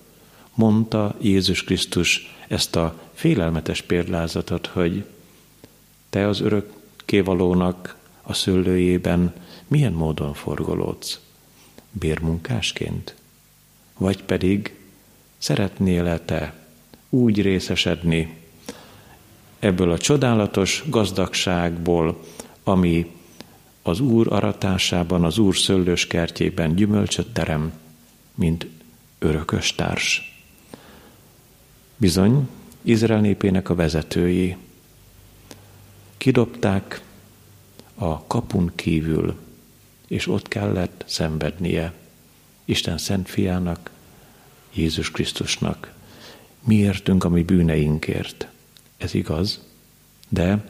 Mondta 0.54 1.16
Jézus 1.20 1.64
Krisztus 1.64 2.36
ezt 2.48 2.76
a 2.76 3.00
félelmetes 3.14 3.82
példázatot, 3.82 4.66
hogy 4.66 5.04
te 6.10 6.28
az 6.28 6.40
örökkévalónak 6.40 7.96
a 8.22 8.32
szőlőjében 8.32 9.34
milyen 9.66 9.92
módon 9.92 10.34
forgolódsz? 10.34 11.20
Bérmunkásként? 11.90 13.14
Vagy 13.98 14.22
pedig 14.22 14.74
szeretnél-e 15.38 16.18
te 16.18 16.54
úgy 17.08 17.42
részesedni 17.42 18.36
ebből 19.58 19.90
a 19.90 19.98
csodálatos 19.98 20.84
gazdagságból, 20.88 22.24
ami 22.64 23.10
az 23.82 24.00
Úr 24.00 24.32
aratásában, 24.32 25.24
az 25.24 25.38
Úr 25.38 25.56
szőlős 25.56 26.06
kertjében 26.06 26.74
gyümölcsöt 26.74 27.32
terem, 27.32 27.72
mint 28.34 28.66
örökös 29.18 29.74
társ. 29.74 30.36
Bizony, 31.96 32.48
Izrael 32.82 33.20
népének 33.20 33.68
a 33.68 33.74
vezetői 33.74 34.56
kidobták 36.16 37.02
a 37.94 38.26
kapun 38.26 38.72
kívül, 38.74 39.34
és 40.08 40.26
ott 40.26 40.48
kellett 40.48 41.04
szenvednie 41.06 41.92
Isten 42.64 42.98
szent 42.98 43.28
fiának, 43.28 43.90
Jézus 44.74 45.10
Krisztusnak. 45.10 45.92
Miértünk 46.64 47.24
a 47.24 47.28
mi 47.28 47.42
bűneinkért. 47.42 48.48
Ez 48.98 49.14
igaz, 49.14 49.60
de 50.28 50.64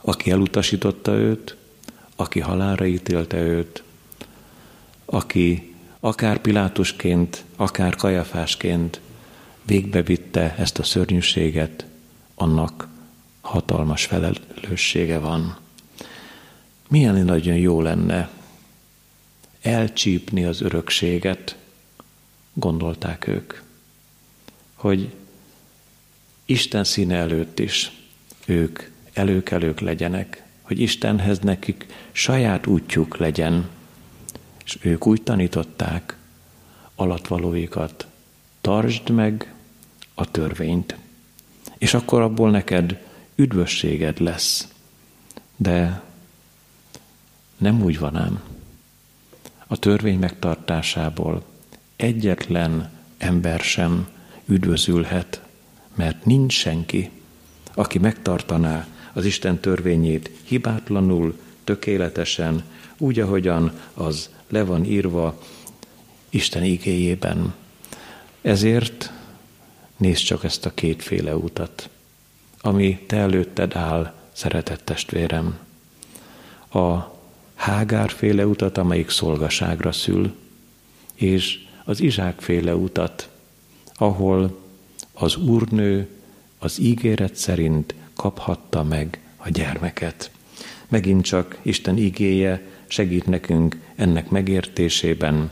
aki 0.00 0.30
elutasította 0.30 1.12
őt, 1.12 1.56
aki 2.16 2.40
halálra 2.40 2.86
ítélte 2.86 3.36
őt, 3.36 3.82
aki 5.04 5.74
akár 6.00 6.38
Pilátusként, 6.40 7.44
akár 7.56 7.94
Kajafásként 7.94 9.00
végbevitte 9.62 10.54
ezt 10.58 10.78
a 10.78 10.82
szörnyűséget, 10.82 11.86
annak 12.34 12.88
hatalmas 13.40 14.04
felelőssége 14.04 15.18
van. 15.18 15.56
Milyen 16.88 17.24
nagyon 17.24 17.56
jó 17.56 17.80
lenne 17.80 18.30
elcsípni 19.62 20.44
az 20.44 20.60
örökséget, 20.60 21.56
gondolták 22.52 23.26
ők, 23.26 23.54
hogy 24.74 25.14
Isten 26.46 26.84
színe 26.84 27.16
előtt 27.16 27.58
is 27.58 27.92
ők 28.46 28.82
előkelők 29.12 29.80
legyenek, 29.80 30.42
hogy 30.62 30.80
Istenhez 30.80 31.38
nekik 31.38 31.86
saját 32.12 32.66
útjuk 32.66 33.16
legyen, 33.16 33.68
és 34.64 34.78
ők 34.80 35.06
úgy 35.06 35.22
tanították 35.22 36.16
alatvalóikat, 36.94 38.06
tartsd 38.60 39.10
meg 39.10 39.54
a 40.14 40.30
törvényt, 40.30 40.96
és 41.78 41.94
akkor 41.94 42.20
abból 42.22 42.50
neked 42.50 43.02
üdvösséged 43.34 44.20
lesz. 44.20 44.68
De 45.56 46.02
nem 47.56 47.82
úgy 47.82 47.98
van 47.98 48.16
ám. 48.16 48.42
A 49.66 49.76
törvény 49.76 50.18
megtartásából 50.18 51.44
egyetlen 51.96 52.90
ember 53.18 53.60
sem 53.60 54.08
üdvözülhet, 54.46 55.45
mert 55.96 56.24
nincs 56.24 56.52
senki, 56.52 57.10
aki 57.74 57.98
megtartaná 57.98 58.86
az 59.12 59.24
Isten 59.24 59.58
törvényét 59.58 60.30
hibátlanul, 60.44 61.38
tökéletesen, 61.64 62.64
úgy, 62.98 63.20
ahogyan 63.20 63.72
az 63.94 64.30
le 64.48 64.64
van 64.64 64.84
írva 64.84 65.42
Isten 66.30 66.64
igéjében. 66.64 67.54
Ezért 68.42 69.12
Nézd 69.96 70.22
csak 70.22 70.44
ezt 70.44 70.66
a 70.66 70.74
kétféle 70.74 71.36
utat, 71.36 71.88
ami 72.60 72.98
te 73.06 73.16
előtted 73.16 73.76
áll, 73.76 74.14
szeretett 74.32 74.84
testvérem. 74.84 75.58
A 76.72 77.14
hágárféle 77.54 78.46
utat, 78.46 78.78
amelyik 78.78 79.10
szolgaságra 79.10 79.92
szül, 79.92 80.34
és 81.14 81.58
az 81.84 82.00
izsákféle 82.00 82.74
utat, 82.74 83.28
ahol 83.94 84.58
az 85.18 85.36
úrnő 85.36 86.08
az 86.58 86.78
ígéret 86.80 87.34
szerint 87.34 87.94
kaphatta 88.14 88.82
meg 88.82 89.20
a 89.36 89.48
gyermeket. 89.48 90.30
Megint 90.88 91.24
csak 91.24 91.58
Isten 91.62 91.96
igéje 91.96 92.62
segít 92.86 93.26
nekünk 93.26 93.76
ennek 93.94 94.30
megértésében, 94.30 95.50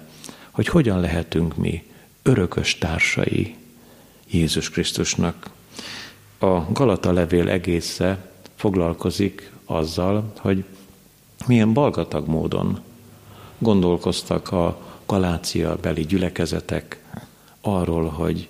hogy 0.51 0.67
hogyan 0.67 1.01
lehetünk 1.01 1.57
mi 1.57 1.83
örökös 2.23 2.79
társai 2.79 3.55
Jézus 4.31 4.71
Krisztusnak. 4.71 5.51
A 6.39 6.73
Galata 6.73 7.13
levél 7.13 7.49
egésze 7.49 8.31
foglalkozik 8.55 9.51
azzal, 9.65 10.33
hogy 10.39 10.65
milyen 11.47 11.73
balgatag 11.73 12.29
módon 12.29 12.81
gondolkoztak 13.59 14.53
a 14.53 14.81
Galácia 15.07 15.77
beli 15.77 16.03
gyülekezetek 16.03 17.03
arról, 17.61 18.09
hogy 18.09 18.49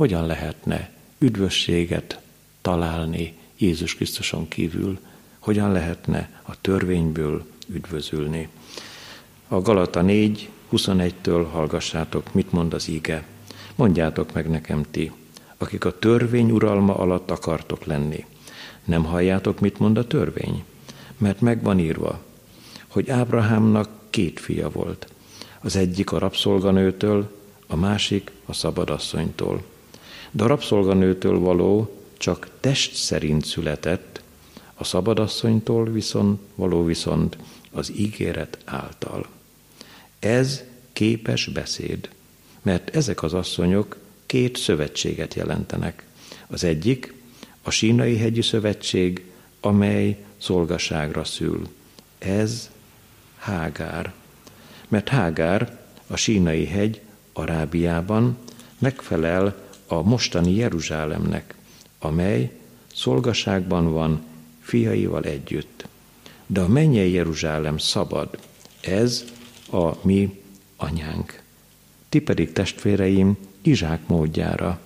hogyan 0.00 0.26
lehetne 0.26 0.90
üdvösséget 1.18 2.20
találni 2.60 3.34
Jézus 3.58 3.94
Krisztuson 3.94 4.48
kívül, 4.48 4.98
hogyan 5.38 5.72
lehetne 5.72 6.30
a 6.42 6.60
törvényből 6.60 7.44
üdvözülni. 7.66 8.48
A 9.48 9.60
Galata 9.60 10.02
4, 10.02 10.48
21-től 10.72 11.46
hallgassátok, 11.50 12.34
mit 12.34 12.52
mond 12.52 12.74
az 12.74 12.88
íge. 12.88 13.24
Mondjátok 13.74 14.32
meg 14.32 14.50
nekem 14.50 14.84
ti, 14.90 15.12
akik 15.56 15.84
a 15.84 15.98
törvény 15.98 16.50
uralma 16.50 16.96
alatt 16.96 17.30
akartok 17.30 17.84
lenni. 17.84 18.24
Nem 18.84 19.04
halljátok, 19.04 19.60
mit 19.60 19.78
mond 19.78 19.98
a 19.98 20.06
törvény? 20.06 20.64
Mert 21.18 21.40
megvan 21.40 21.78
írva, 21.78 22.22
hogy 22.88 23.10
Ábrahámnak 23.10 23.88
két 24.10 24.40
fia 24.40 24.70
volt. 24.70 25.12
Az 25.60 25.76
egyik 25.76 26.12
a 26.12 26.18
rabszolganőtől, 26.18 27.36
a 27.66 27.76
másik 27.76 28.30
a 28.44 28.52
szabadasszonytól. 28.52 29.62
De 30.30 30.44
való 31.20 31.96
csak 32.16 32.48
test 32.60 32.94
szerint 32.94 33.44
született, 33.44 34.22
a 34.74 34.84
szabadasszonytól 34.84 35.84
viszont 35.84 36.40
való 36.54 36.84
viszont 36.84 37.36
az 37.70 37.92
ígéret 37.96 38.58
által. 38.64 39.26
Ez 40.18 40.62
képes 40.92 41.46
beszéd, 41.46 42.08
mert 42.62 42.96
ezek 42.96 43.22
az 43.22 43.34
asszonyok 43.34 43.96
két 44.26 44.56
szövetséget 44.56 45.34
jelentenek. 45.34 46.04
Az 46.46 46.64
egyik 46.64 47.14
a 47.62 47.70
sínai 47.70 48.16
hegyi 48.16 48.42
szövetség, 48.42 49.24
amely 49.60 50.24
szolgaságra 50.36 51.24
szül. 51.24 51.68
Ez 52.18 52.70
Hágár. 53.36 54.12
Mert 54.88 55.08
Hágár, 55.08 55.78
a 56.06 56.16
sínai 56.16 56.66
hegy 56.66 57.00
Arábiában 57.32 58.36
megfelel 58.78 59.69
a 59.92 60.02
mostani 60.02 60.54
Jeruzsálemnek, 60.54 61.54
amely 61.98 62.52
szolgaságban 62.94 63.92
van 63.92 64.22
fiaival 64.60 65.24
együtt. 65.24 65.86
De 66.46 66.60
a 66.60 66.68
mennyei 66.68 67.12
Jeruzsálem 67.12 67.78
szabad, 67.78 68.38
ez 68.80 69.24
a 69.72 70.06
mi 70.06 70.42
anyánk. 70.76 71.42
Ti 72.08 72.20
pedig 72.20 72.52
testvéreim, 72.52 73.36
Izsák 73.62 74.06
módjára 74.06 74.80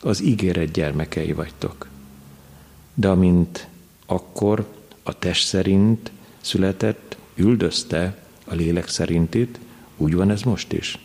az 0.00 0.22
ígéret 0.22 0.70
gyermekei 0.70 1.32
vagytok. 1.32 1.88
De 2.94 3.08
amint 3.08 3.68
akkor 4.06 4.68
a 5.02 5.18
test 5.18 5.46
szerint 5.46 6.10
született, 6.40 7.16
üldözte 7.34 8.24
a 8.44 8.54
lélek 8.54 8.88
szerintit, 8.88 9.58
úgy 9.96 10.14
van 10.14 10.30
ez 10.30 10.42
most 10.42 10.72
is. 10.72 10.98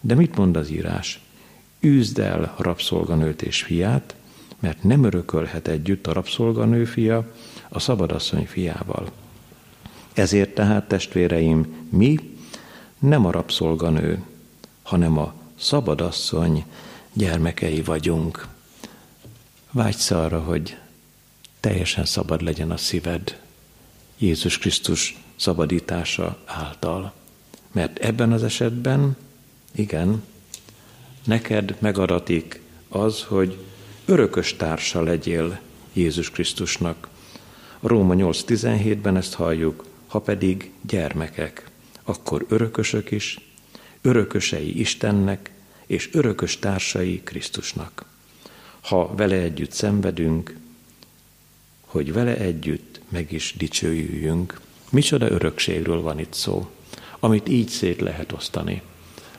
De 0.00 0.14
mit 0.14 0.36
mond 0.36 0.56
az 0.56 0.70
írás? 0.70 1.25
Üzd 1.86 2.18
el 2.18 2.54
rabszolganőt 2.58 3.42
és 3.42 3.62
fiát, 3.62 4.14
mert 4.58 4.82
nem 4.82 5.04
örökölhet 5.04 5.68
együtt 5.68 6.06
a 6.06 6.12
rabszolganő 6.12 6.84
fia 6.84 7.32
a 7.68 7.78
szabadasszony 7.78 8.46
fiával. 8.46 9.10
Ezért 10.12 10.54
tehát, 10.54 10.88
testvéreim, 10.88 11.86
mi 11.90 12.36
nem 12.98 13.26
a 13.26 13.30
rabszolganő, 13.30 14.24
hanem 14.82 15.18
a 15.18 15.34
szabadasszony 15.58 16.64
gyermekei 17.12 17.82
vagyunk. 17.82 18.48
Vágysz 19.70 20.10
arra, 20.10 20.40
hogy 20.40 20.76
teljesen 21.60 22.04
szabad 22.04 22.42
legyen 22.42 22.70
a 22.70 22.76
szíved 22.76 23.40
Jézus 24.18 24.58
Krisztus 24.58 25.22
szabadítása 25.36 26.38
által. 26.44 27.12
Mert 27.72 27.98
ebben 27.98 28.32
az 28.32 28.42
esetben, 28.42 29.16
igen, 29.72 30.22
neked 31.26 31.76
megadatik 31.78 32.60
az, 32.88 33.22
hogy 33.22 33.56
örökös 34.04 34.56
társa 34.56 35.02
legyél 35.02 35.60
Jézus 35.92 36.30
Krisztusnak. 36.30 37.08
A 37.80 37.88
Róma 37.88 38.14
8.17-ben 38.14 39.16
ezt 39.16 39.34
halljuk, 39.34 39.84
ha 40.06 40.20
pedig 40.20 40.70
gyermekek, 40.86 41.70
akkor 42.04 42.46
örökösök 42.48 43.10
is, 43.10 43.38
örökösei 44.02 44.80
Istennek, 44.80 45.50
és 45.86 46.08
örökös 46.12 46.58
társai 46.58 47.20
Krisztusnak. 47.24 48.04
Ha 48.80 49.14
vele 49.14 49.36
együtt 49.36 49.72
szenvedünk, 49.72 50.56
hogy 51.80 52.12
vele 52.12 52.36
együtt 52.36 53.00
meg 53.08 53.32
is 53.32 53.54
dicsőjüljünk. 53.58 54.60
Micsoda 54.90 55.30
örökségről 55.30 56.00
van 56.00 56.18
itt 56.18 56.32
szó, 56.32 56.70
amit 57.20 57.48
így 57.48 57.68
szét 57.68 58.00
lehet 58.00 58.32
osztani. 58.32 58.82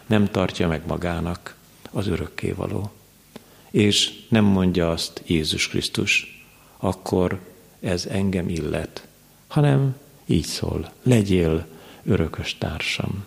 Nem 0.06 0.32
tartja 0.32 0.68
meg 0.68 0.82
magának 0.88 1.57
az 1.92 2.08
örökkévaló. 2.08 2.92
És 3.72 4.26
nem 4.30 4.44
mondja 4.44 4.90
azt 4.90 5.22
Jézus 5.26 5.68
Krisztus, 5.68 6.46
akkor 6.78 7.40
ez 7.80 8.06
engem 8.06 8.50
illet, 8.50 9.08
hanem 9.48 9.96
így 10.26 10.46
szól, 10.46 10.92
legyél 11.04 11.66
örökös 12.04 12.58
társam. 12.58 13.26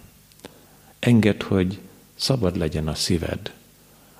Engedd, 0.98 1.44
hogy 1.44 1.78
szabad 2.14 2.56
legyen 2.56 2.88
a 2.88 2.94
szíved 2.94 3.52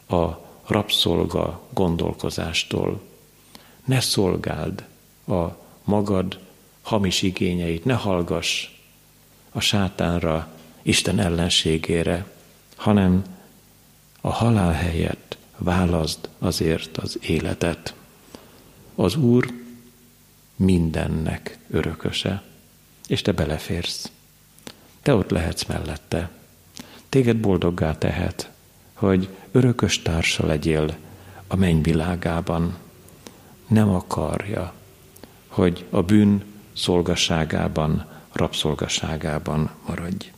a 0.08 0.28
rabszolga 0.66 1.62
gondolkozástól. 1.74 3.00
Ne 3.84 4.00
szolgáld 4.00 4.84
a 5.26 5.46
magad 5.84 6.38
hamis 6.82 7.22
igényeit, 7.22 7.84
ne 7.84 7.94
hallgass 7.94 8.68
a 9.50 9.60
sátánra, 9.60 10.48
Isten 10.82 11.18
ellenségére, 11.18 12.26
hanem 12.76 13.24
a 14.20 14.30
halál 14.30 14.72
helyett 14.72 15.36
válaszd 15.58 16.28
azért 16.38 16.96
az 16.96 17.18
életet. 17.20 17.94
Az 18.94 19.16
Úr 19.16 19.52
mindennek 20.56 21.58
örököse, 21.70 22.42
és 23.06 23.22
te 23.22 23.32
beleférsz. 23.32 24.10
Te 25.02 25.14
ott 25.14 25.30
lehetsz 25.30 25.64
mellette. 25.64 26.30
Téged 27.08 27.36
boldoggá 27.36 27.98
tehet, 27.98 28.50
hogy 28.94 29.28
örökös 29.52 30.02
társa 30.02 30.46
legyél 30.46 30.96
a 31.46 31.56
mennyvilágában. 31.56 32.76
Nem 33.66 33.88
akarja, 33.88 34.72
hogy 35.46 35.84
a 35.90 36.02
bűn 36.02 36.44
szolgasságában, 36.72 38.06
rabszolgasságában 38.32 39.70
maradj. 39.86 40.32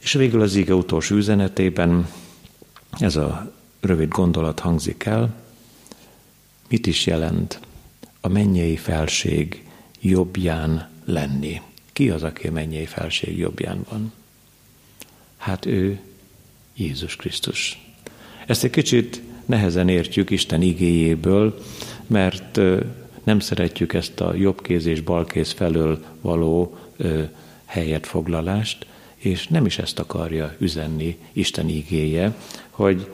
És 0.00 0.12
végül 0.12 0.42
az 0.42 0.54
ige 0.54 0.74
utolsó 0.74 1.16
üzenetében 1.16 2.08
ez 2.98 3.16
a 3.16 3.52
rövid 3.80 4.08
gondolat 4.08 4.60
hangzik 4.60 5.04
el, 5.04 5.34
mit 6.68 6.86
is 6.86 7.06
jelent 7.06 7.60
a 8.20 8.28
mennyei 8.28 8.76
felség 8.76 9.68
jobbján 10.00 10.90
lenni. 11.04 11.60
Ki 11.92 12.10
az, 12.10 12.22
aki 12.22 12.46
a 12.46 12.52
mennyei 12.52 12.86
felség 12.86 13.38
jobbján 13.38 13.84
van? 13.90 14.12
Hát 15.36 15.66
ő 15.66 16.00
Jézus 16.74 17.16
Krisztus. 17.16 17.92
Ezt 18.46 18.64
egy 18.64 18.70
kicsit 18.70 19.22
nehezen 19.46 19.88
értjük 19.88 20.30
Isten 20.30 20.62
igéjéből, 20.62 21.62
mert 22.06 22.60
nem 23.24 23.40
szeretjük 23.40 23.94
ezt 23.94 24.20
a 24.20 24.34
jobb 24.34 24.62
kéz 24.62 24.86
és 24.86 25.00
bal 25.00 25.24
kéz 25.24 25.50
felől 25.50 26.04
való 26.20 26.78
helyet 27.64 28.06
foglalást, 28.06 28.86
és 29.22 29.46
nem 29.46 29.66
is 29.66 29.78
ezt 29.78 29.98
akarja 29.98 30.54
üzenni 30.58 31.18
Isten 31.32 31.68
igéje, 31.68 32.36
hogy 32.70 33.10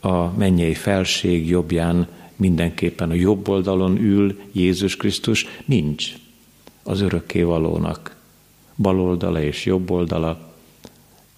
a 0.00 0.30
mennyei 0.30 0.74
felség 0.74 1.48
jobbján 1.48 2.08
mindenképpen 2.36 3.10
a 3.10 3.14
jobb 3.14 3.48
oldalon 3.48 3.96
ül 3.96 4.40
Jézus 4.52 4.96
Krisztus, 4.96 5.46
nincs 5.64 6.14
az 6.82 7.00
örökkévalónak 7.00 8.16
bal 8.76 9.00
oldala 9.00 9.42
és 9.42 9.64
jobb 9.64 9.90
oldala, 9.90 10.52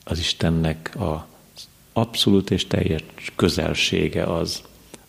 az 0.04 0.18
Istennek 0.18 0.96
a 1.00 1.26
abszolút 1.92 2.50
és 2.50 2.66
teljes 2.66 3.02
közelsége 3.36 4.24
az, 4.24 4.62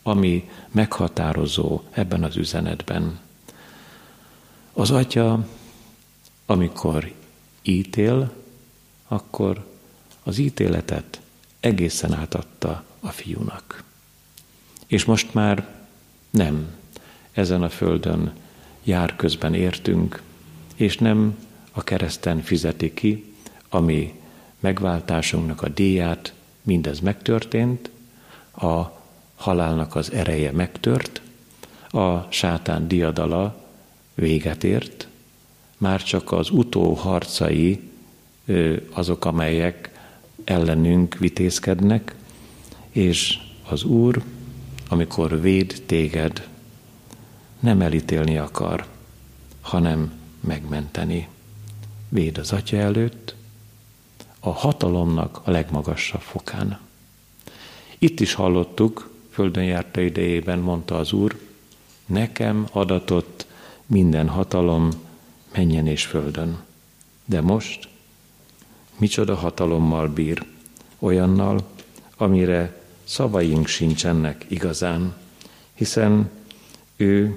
ami 0.04 0.50
meghatározó 0.72 1.82
ebben 1.92 2.24
az 2.24 2.38
üzenetben. 2.38 3.20
Az 4.74 4.92
atya, 4.92 5.48
amikor 6.46 7.12
ítél, 7.62 8.32
akkor 9.08 9.66
az 10.24 10.38
ítéletet 10.38 11.20
egészen 11.60 12.14
átadta 12.14 12.84
a 13.00 13.10
fiúnak. 13.10 13.84
És 14.88 15.06
most 15.06 15.34
már 15.34 15.68
nem 16.30 16.68
ezen 17.32 17.64
a 17.64 17.70
földön 17.70 18.34
jár 18.84 19.16
közben 19.16 19.54
értünk, 19.54 20.22
és 20.76 20.98
nem 20.98 21.38
a 21.72 21.84
kereszten 21.84 22.42
fizeti 22.42 22.94
ki, 22.94 23.34
ami 23.70 24.22
megváltásunknak 24.60 25.62
a 25.62 25.70
díját, 25.70 26.34
mindez 26.62 27.00
megtörtént, 27.00 27.90
a 28.52 28.84
halálnak 29.36 29.96
az 29.96 30.12
ereje 30.12 30.52
megtört, 30.52 31.22
a 31.90 32.32
sátán 32.32 32.88
diadala 32.88 33.64
véget 34.14 34.64
ért, 34.64 35.08
már 35.78 36.04
csak 36.04 36.32
az 36.32 36.50
utó 36.50 36.94
harcai 36.94 37.80
azok, 38.92 39.26
amelyek 39.26 40.00
ellenünk 40.44 41.18
vitézkednek, 41.18 42.16
és 42.92 43.38
az 43.70 43.84
Úr, 43.84 44.24
amikor 44.90 45.42
véd 45.42 45.84
téged, 45.86 46.48
nem 47.60 47.82
elítélni 47.82 48.38
akar, 48.38 48.86
hanem 49.62 50.14
megmenteni. 50.40 51.28
Véd 52.10 52.38
az 52.38 52.52
Atya 52.52 52.78
előtt, 52.78 53.36
a 54.40 54.50
hatalomnak 54.50 55.42
a 55.44 55.52
legmagasabb 55.52 56.22
fokán. 56.22 56.80
Itt 57.98 58.20
is 58.20 58.34
hallottuk, 58.34 59.10
földön 59.30 59.64
járta 59.64 60.02
idejében, 60.02 60.60
mondta 60.60 60.98
az 60.98 61.14
Úr, 61.14 61.40
nekem 62.06 62.68
adatott 62.72 63.46
minden 63.86 64.28
hatalom 64.28 64.90
menjen 65.54 65.88
és 65.88 66.06
földön. 66.06 66.64
De 67.26 67.42
most 67.42 67.88
micsoda 68.98 69.36
hatalommal 69.36 70.08
bír, 70.08 70.46
olyannal, 71.00 71.68
amire 72.18 72.82
szavaink 73.04 73.68
sincsenek 73.68 74.46
igazán, 74.48 75.16
hiszen 75.74 76.30
ő 76.96 77.34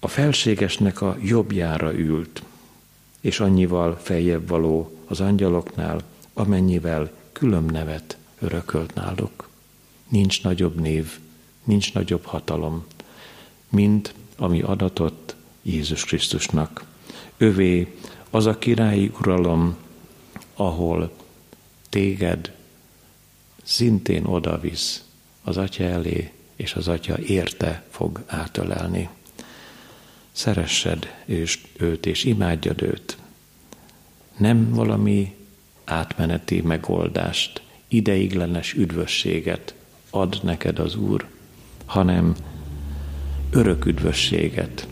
a 0.00 0.08
felségesnek 0.08 1.00
a 1.00 1.16
jobbjára 1.22 1.94
ült, 1.94 2.42
és 3.20 3.40
annyival 3.40 3.98
feljebb 4.02 4.48
való 4.48 4.98
az 5.06 5.20
angyaloknál, 5.20 6.02
amennyivel 6.32 7.12
külön 7.32 7.64
nevet 7.64 8.16
örökölt 8.38 8.94
náluk. 8.94 9.48
Nincs 10.08 10.42
nagyobb 10.42 10.80
név, 10.80 11.18
nincs 11.64 11.94
nagyobb 11.94 12.24
hatalom, 12.24 12.84
mint 13.68 14.14
ami 14.36 14.62
adatott 14.62 15.34
Jézus 15.62 16.04
Krisztusnak. 16.04 16.84
Övé 17.36 17.94
az 18.34 18.46
a 18.46 18.58
királyi 18.58 19.10
uralom, 19.20 19.76
ahol 20.54 21.12
téged 21.88 22.52
szintén 23.62 24.24
odavisz 24.24 25.04
az 25.42 25.56
Atya 25.56 25.84
elé, 25.84 26.32
és 26.56 26.74
az 26.74 26.88
Atya 26.88 27.18
érte 27.18 27.84
fog 27.90 28.24
átölelni. 28.26 29.08
Szeressed 30.32 31.14
őt, 31.76 32.06
és 32.06 32.24
imádjad 32.24 32.82
őt. 32.82 33.18
Nem 34.36 34.70
valami 34.70 35.34
átmeneti 35.84 36.60
megoldást, 36.60 37.62
ideiglenes 37.88 38.72
üdvösséget 38.72 39.74
ad 40.10 40.40
neked 40.42 40.78
az 40.78 40.96
Úr, 40.96 41.26
hanem 41.84 42.34
örök 43.50 43.84
üdvösséget, 43.84 44.86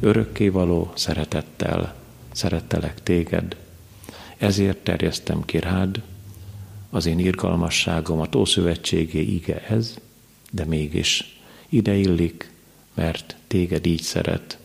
örökkévaló 0.00 0.92
szeretettel 0.94 1.97
szerettelek 2.38 3.02
téged, 3.02 3.56
ezért 4.36 4.78
terjesztem 4.78 5.44
ki 5.44 5.58
rád 5.58 6.02
az 6.90 7.06
én 7.06 7.18
irgalmasságomat, 7.18 8.34
Ószövetségé 8.34 9.20
ige 9.20 9.66
ez, 9.66 9.94
de 10.50 10.64
mégis 10.64 11.40
ide 11.68 11.94
illik, 11.94 12.50
mert 12.94 13.36
téged 13.46 13.86
így 13.86 14.02
szeret, 14.02 14.58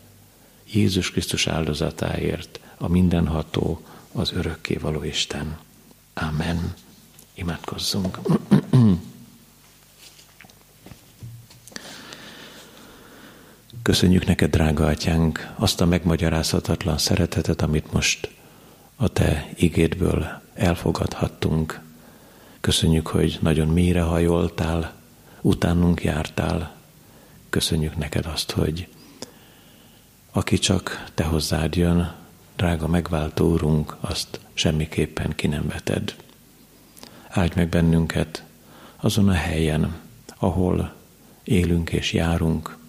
Jézus 0.72 1.10
Krisztus 1.10 1.46
áldozatáért, 1.46 2.60
a 2.78 2.88
mindenható, 2.88 3.80
az 4.12 4.32
örökkévaló 4.32 5.02
Isten. 5.02 5.58
Amen. 6.14 6.74
Imádkozzunk. 7.34 8.18
Köszönjük 13.84 14.26
neked, 14.26 14.50
drága 14.50 14.86
atyánk, 14.86 15.52
azt 15.56 15.80
a 15.80 15.86
megmagyarázhatatlan 15.86 16.98
szeretetet, 16.98 17.62
amit 17.62 17.92
most 17.92 18.30
a 18.96 19.08
te 19.08 19.48
igédből 19.54 20.40
elfogadhattunk. 20.54 21.80
Köszönjük, 22.60 23.06
hogy 23.06 23.38
nagyon 23.40 23.68
mélyre 23.68 24.00
hajoltál, 24.00 24.92
utánunk 25.40 26.02
jártál. 26.02 26.74
Köszönjük 27.50 27.96
neked 27.96 28.26
azt, 28.26 28.50
hogy 28.50 28.88
aki 30.32 30.58
csak 30.58 31.10
te 31.14 31.24
hozzád 31.24 31.76
jön, 31.76 32.14
drága 32.56 32.88
megváltó 32.88 33.50
úrunk, 33.50 33.96
azt 34.00 34.40
semmiképpen 34.52 35.32
ki 35.34 35.46
nem 35.46 35.68
veted. 35.68 36.14
Áldj 37.28 37.52
meg 37.56 37.68
bennünket 37.68 38.44
azon 38.96 39.28
a 39.28 39.32
helyen, 39.32 39.96
ahol 40.38 40.94
élünk 41.42 41.90
és 41.90 42.12
járunk, 42.12 42.82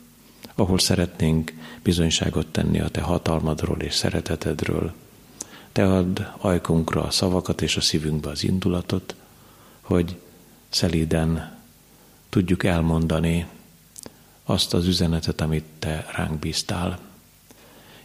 ahol 0.56 0.80
szeretnénk 0.80 1.54
bizonyságot 1.84 2.48
tenni 2.48 2.80
a 2.80 2.90
Te 2.90 3.02
hatalmadról 3.02 3.82
és 3.82 3.94
szeretetedről. 3.94 4.94
Te 5.72 5.94
add 5.94 6.22
ajkunkra 6.38 7.04
a 7.04 7.12
szavakat 7.12 7.62
és 7.62 7.78
a 7.78 7.82
szívünkbe 7.82 8.30
az 8.30 8.44
indulatot, 8.44 9.16
hogy 9.82 10.20
szelíden 10.70 11.58
tudjuk 12.30 12.64
elmondani 12.64 13.48
azt 14.44 14.74
az 14.74 14.88
üzenetet, 14.88 15.42
amit 15.42 15.66
Te 15.80 16.06
ránk 16.16 16.40
bíztál, 16.40 17.00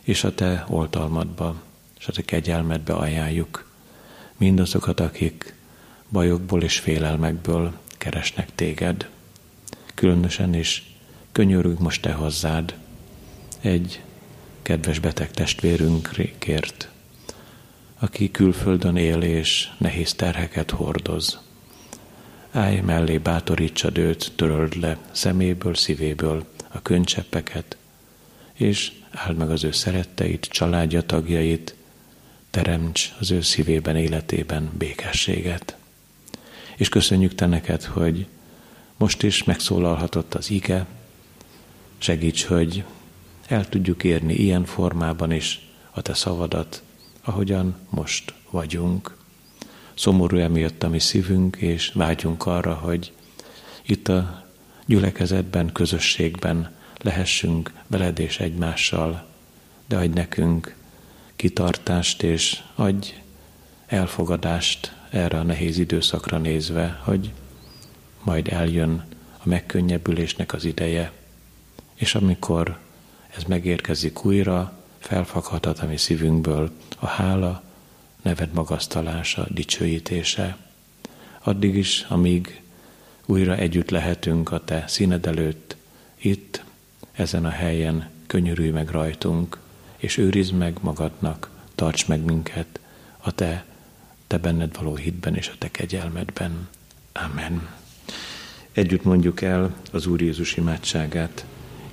és 0.03 0.25
a 0.25 0.35
Te 0.35 0.65
oltalmadba, 0.69 1.63
és 1.99 2.07
a 2.07 2.13
Te 2.13 2.23
kegyelmedbe 2.23 2.93
ajánljuk 2.93 3.71
mindazokat, 4.37 5.01
akik 5.01 5.55
bajokból 6.09 6.63
és 6.63 6.79
félelmekből 6.79 7.73
keresnek 7.99 8.55
Téged. 8.55 9.09
Különösen 9.95 10.55
is 10.55 10.90
könyörülünk 11.33 11.79
most 11.79 12.03
te 12.03 12.13
hozzád 12.13 12.75
egy 13.61 14.03
kedves 14.63 14.99
beteg 14.99 15.31
testvérünkért, 15.31 16.89
aki 17.99 18.31
külföldön 18.31 18.97
él 18.97 19.23
és 19.23 19.69
nehéz 19.79 20.15
terheket 20.15 20.71
hordoz. 20.71 21.39
Állj 22.51 22.81
mellé, 22.81 23.19
bátorítsad 23.19 23.99
őt, 23.99 24.33
töröld 24.37 24.77
le 24.77 24.99
szeméből, 25.11 25.75
szívéből 25.75 26.45
a 26.69 26.83
könycseppeket, 26.83 27.77
és 28.53 28.93
áld 29.11 29.37
meg 29.37 29.51
az 29.51 29.65
ő 29.65 29.71
szeretteit, 29.71 30.45
családja 30.51 31.03
tagjait, 31.03 31.75
teremts 32.51 33.15
az 33.19 33.31
ő 33.31 33.41
szívében, 33.41 33.97
életében 33.97 34.71
békességet. 34.79 35.77
És 36.77 36.89
köszönjük 36.89 37.35
Te 37.35 37.47
neked, 37.47 37.85
hogy 37.85 38.27
most 38.97 39.23
is 39.23 39.45
megszólalhatott 39.45 40.35
az 40.35 40.51
ige, 40.51 40.87
Segíts, 42.03 42.45
hogy 42.45 42.85
el 43.47 43.69
tudjuk 43.69 44.05
érni 44.05 44.35
ilyen 44.35 44.65
formában 44.65 45.33
is 45.33 45.69
a 45.91 46.03
Te 46.03 46.15
szavadat, 46.15 46.83
ahogyan 47.21 47.77
most 47.91 48.35
vagyunk. 48.51 49.17
Szomorú 49.95 50.37
emiatt 50.37 50.83
a 50.83 50.89
mi 50.89 50.99
szívünk, 50.99 51.57
és 51.57 51.93
vágyunk 51.95 52.47
arra, 52.47 52.75
hogy 52.75 53.13
itt 53.83 54.09
a 54.09 54.45
gyülekezetben, 54.87 55.73
közösségben 55.73 56.75
lehessünk 57.01 57.73
veled 57.87 58.19
és 58.19 58.39
egymással, 58.39 59.27
de 59.89 59.97
adj 59.97 60.15
nekünk 60.15 60.77
kitartást, 61.37 62.23
és 62.23 62.63
adj 62.75 63.15
elfogadást 63.87 64.95
erre 65.11 65.39
a 65.39 65.43
nehéz 65.43 65.79
időszakra 65.79 66.39
nézve, 66.39 67.01
hogy 67.05 67.33
majd 68.23 68.49
eljön 68.49 69.05
a 69.39 69.49
megkönnyebbülésnek 69.49 70.53
az 70.53 70.65
ideje, 70.65 71.13
és 72.01 72.15
amikor 72.15 72.79
ez 73.37 73.43
megérkezik 73.43 74.25
újra, 74.25 74.73
felfaghatat 74.99 75.79
a 75.79 75.87
mi 75.87 75.97
szívünkből 75.97 76.71
a 76.99 77.07
hála, 77.07 77.63
neved 78.23 78.53
magasztalása, 78.53 79.47
dicsőítése. 79.49 80.57
Addig 81.43 81.77
is, 81.77 82.07
amíg 82.09 82.63
újra 83.27 83.57
együtt 83.57 83.91
lehetünk 83.91 84.53
a 84.53 84.65
Te 84.65 84.85
színed 84.89 85.27
előtt, 85.27 85.77
itt, 86.17 86.65
ezen 87.13 87.45
a 87.45 87.51
helyen 87.51 88.11
könyörülj 88.27 88.71
meg 88.71 88.91
rajtunk, 88.91 89.59
és 89.97 90.17
őrizd 90.17 90.53
meg 90.53 90.77
magadnak, 90.81 91.51
tarts 91.75 92.07
meg 92.07 92.21
minket 92.21 92.81
a 93.19 93.33
Te 93.33 93.65
te 94.27 94.39
benned 94.39 94.77
való 94.77 94.97
hitben 94.97 95.35
és 95.35 95.49
a 95.49 95.59
te 95.59 95.71
kegyelmedben. 95.71 96.69
Amen. 97.13 97.69
Együtt 98.73 99.05
mondjuk 99.05 99.43
el 99.43 99.75
az 99.93 100.07
Úr 100.07 100.21
Jézus 100.21 100.57
imádságát. 100.57 101.45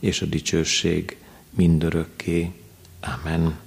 és 0.00 0.22
a 0.22 0.26
dicsőség 0.26 1.16
mindörökké. 1.50 2.50
Amen. 3.00 3.58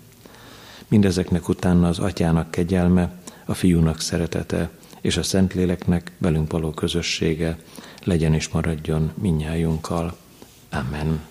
Mindezeknek 0.87 1.49
utána 1.49 1.87
az 1.87 1.99
atyának 1.99 2.51
kegyelme, 2.51 3.19
a 3.45 3.53
fiúnak 3.53 4.01
szeretete 4.01 4.69
és 5.01 5.17
a 5.17 5.23
Szentléleknek 5.23 6.11
velünk 6.17 6.51
való 6.51 6.71
közössége 6.71 7.57
legyen 8.03 8.33
és 8.33 8.47
maradjon 8.47 9.11
minnyájunkkal. 9.21 10.17
Amen. 10.69 11.21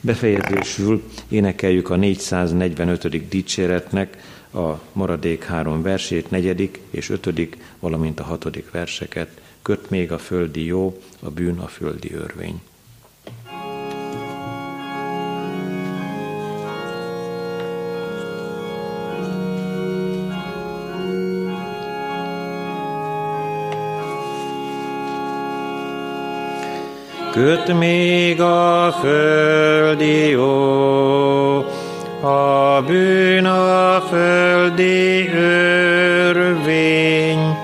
Befejezésül 0.00 1.02
énekeljük 1.28 1.90
a 1.90 1.96
445. 1.96 3.28
dicséretnek 3.28 4.16
a 4.52 4.72
maradék 4.92 5.44
három 5.44 5.82
versét, 5.82 6.30
negyedik 6.30 6.80
és 6.90 7.08
ötödik, 7.08 7.56
valamint 7.78 8.20
a 8.20 8.24
hatodik 8.24 8.70
verseket. 8.70 9.40
Köt 9.62 9.90
még 9.90 10.12
a 10.12 10.18
földi 10.18 10.64
jó, 10.64 11.02
a 11.20 11.30
bűn 11.30 11.58
a 11.58 11.66
földi 11.66 12.14
örvény. 12.14 12.60
Köt 27.32 27.78
még 27.78 28.40
a 28.40 28.94
földi 29.00 30.28
jó, 30.28 31.56
a 32.22 32.82
bűn 32.86 33.46
a 33.46 34.02
földi 34.08 35.28
örvény, 36.28 37.56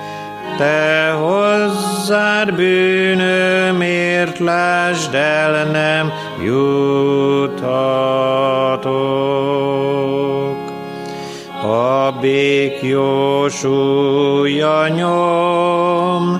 te 0.57 1.11
hozzád 1.11 2.55
bűnömért 2.55 4.39
lásd 4.39 5.13
el, 5.13 5.65
nem 5.65 6.11
juthatok. 6.45 7.67
A 11.63 12.11
bék 12.21 12.81
jósúlya 12.81 14.87
nyom, 14.87 16.36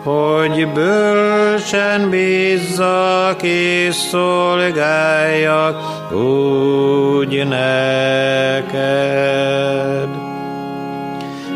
hogy 0.07 0.68
bölcsen 0.68 2.11
bízzak 2.11 3.42
és 3.42 3.94
szolgáljak 3.94 5.76
úgy 6.12 7.46
neked. 7.48 8.78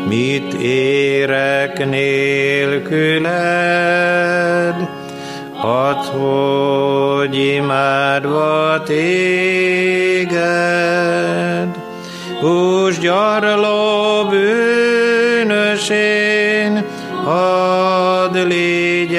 Mit 0.07 0.53
érek 0.61 1.85
nélküled, 1.89 3.29
Hadd, 5.57 6.05
hogy 6.05 7.35
imádva 7.35 8.83
téged, 8.83 10.39
Hús 12.39 12.99
gyarló 12.99 14.27
bűnösén, 14.29 15.91
hadd 16.01 16.30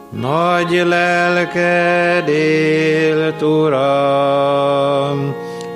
Nagy 0.10 0.84
lelked 0.86 2.28
élt, 2.28 3.41
Uram, 3.41 3.76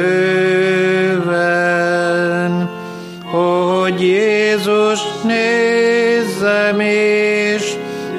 hogy 3.24 4.00
Jézus 4.00 5.00
nézzem 5.24 6.80
és 6.80 7.74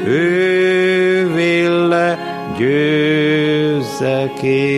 ő 0.05 1.33
ville 1.33 2.17
győzzek 2.57 4.41
én. 4.41 4.74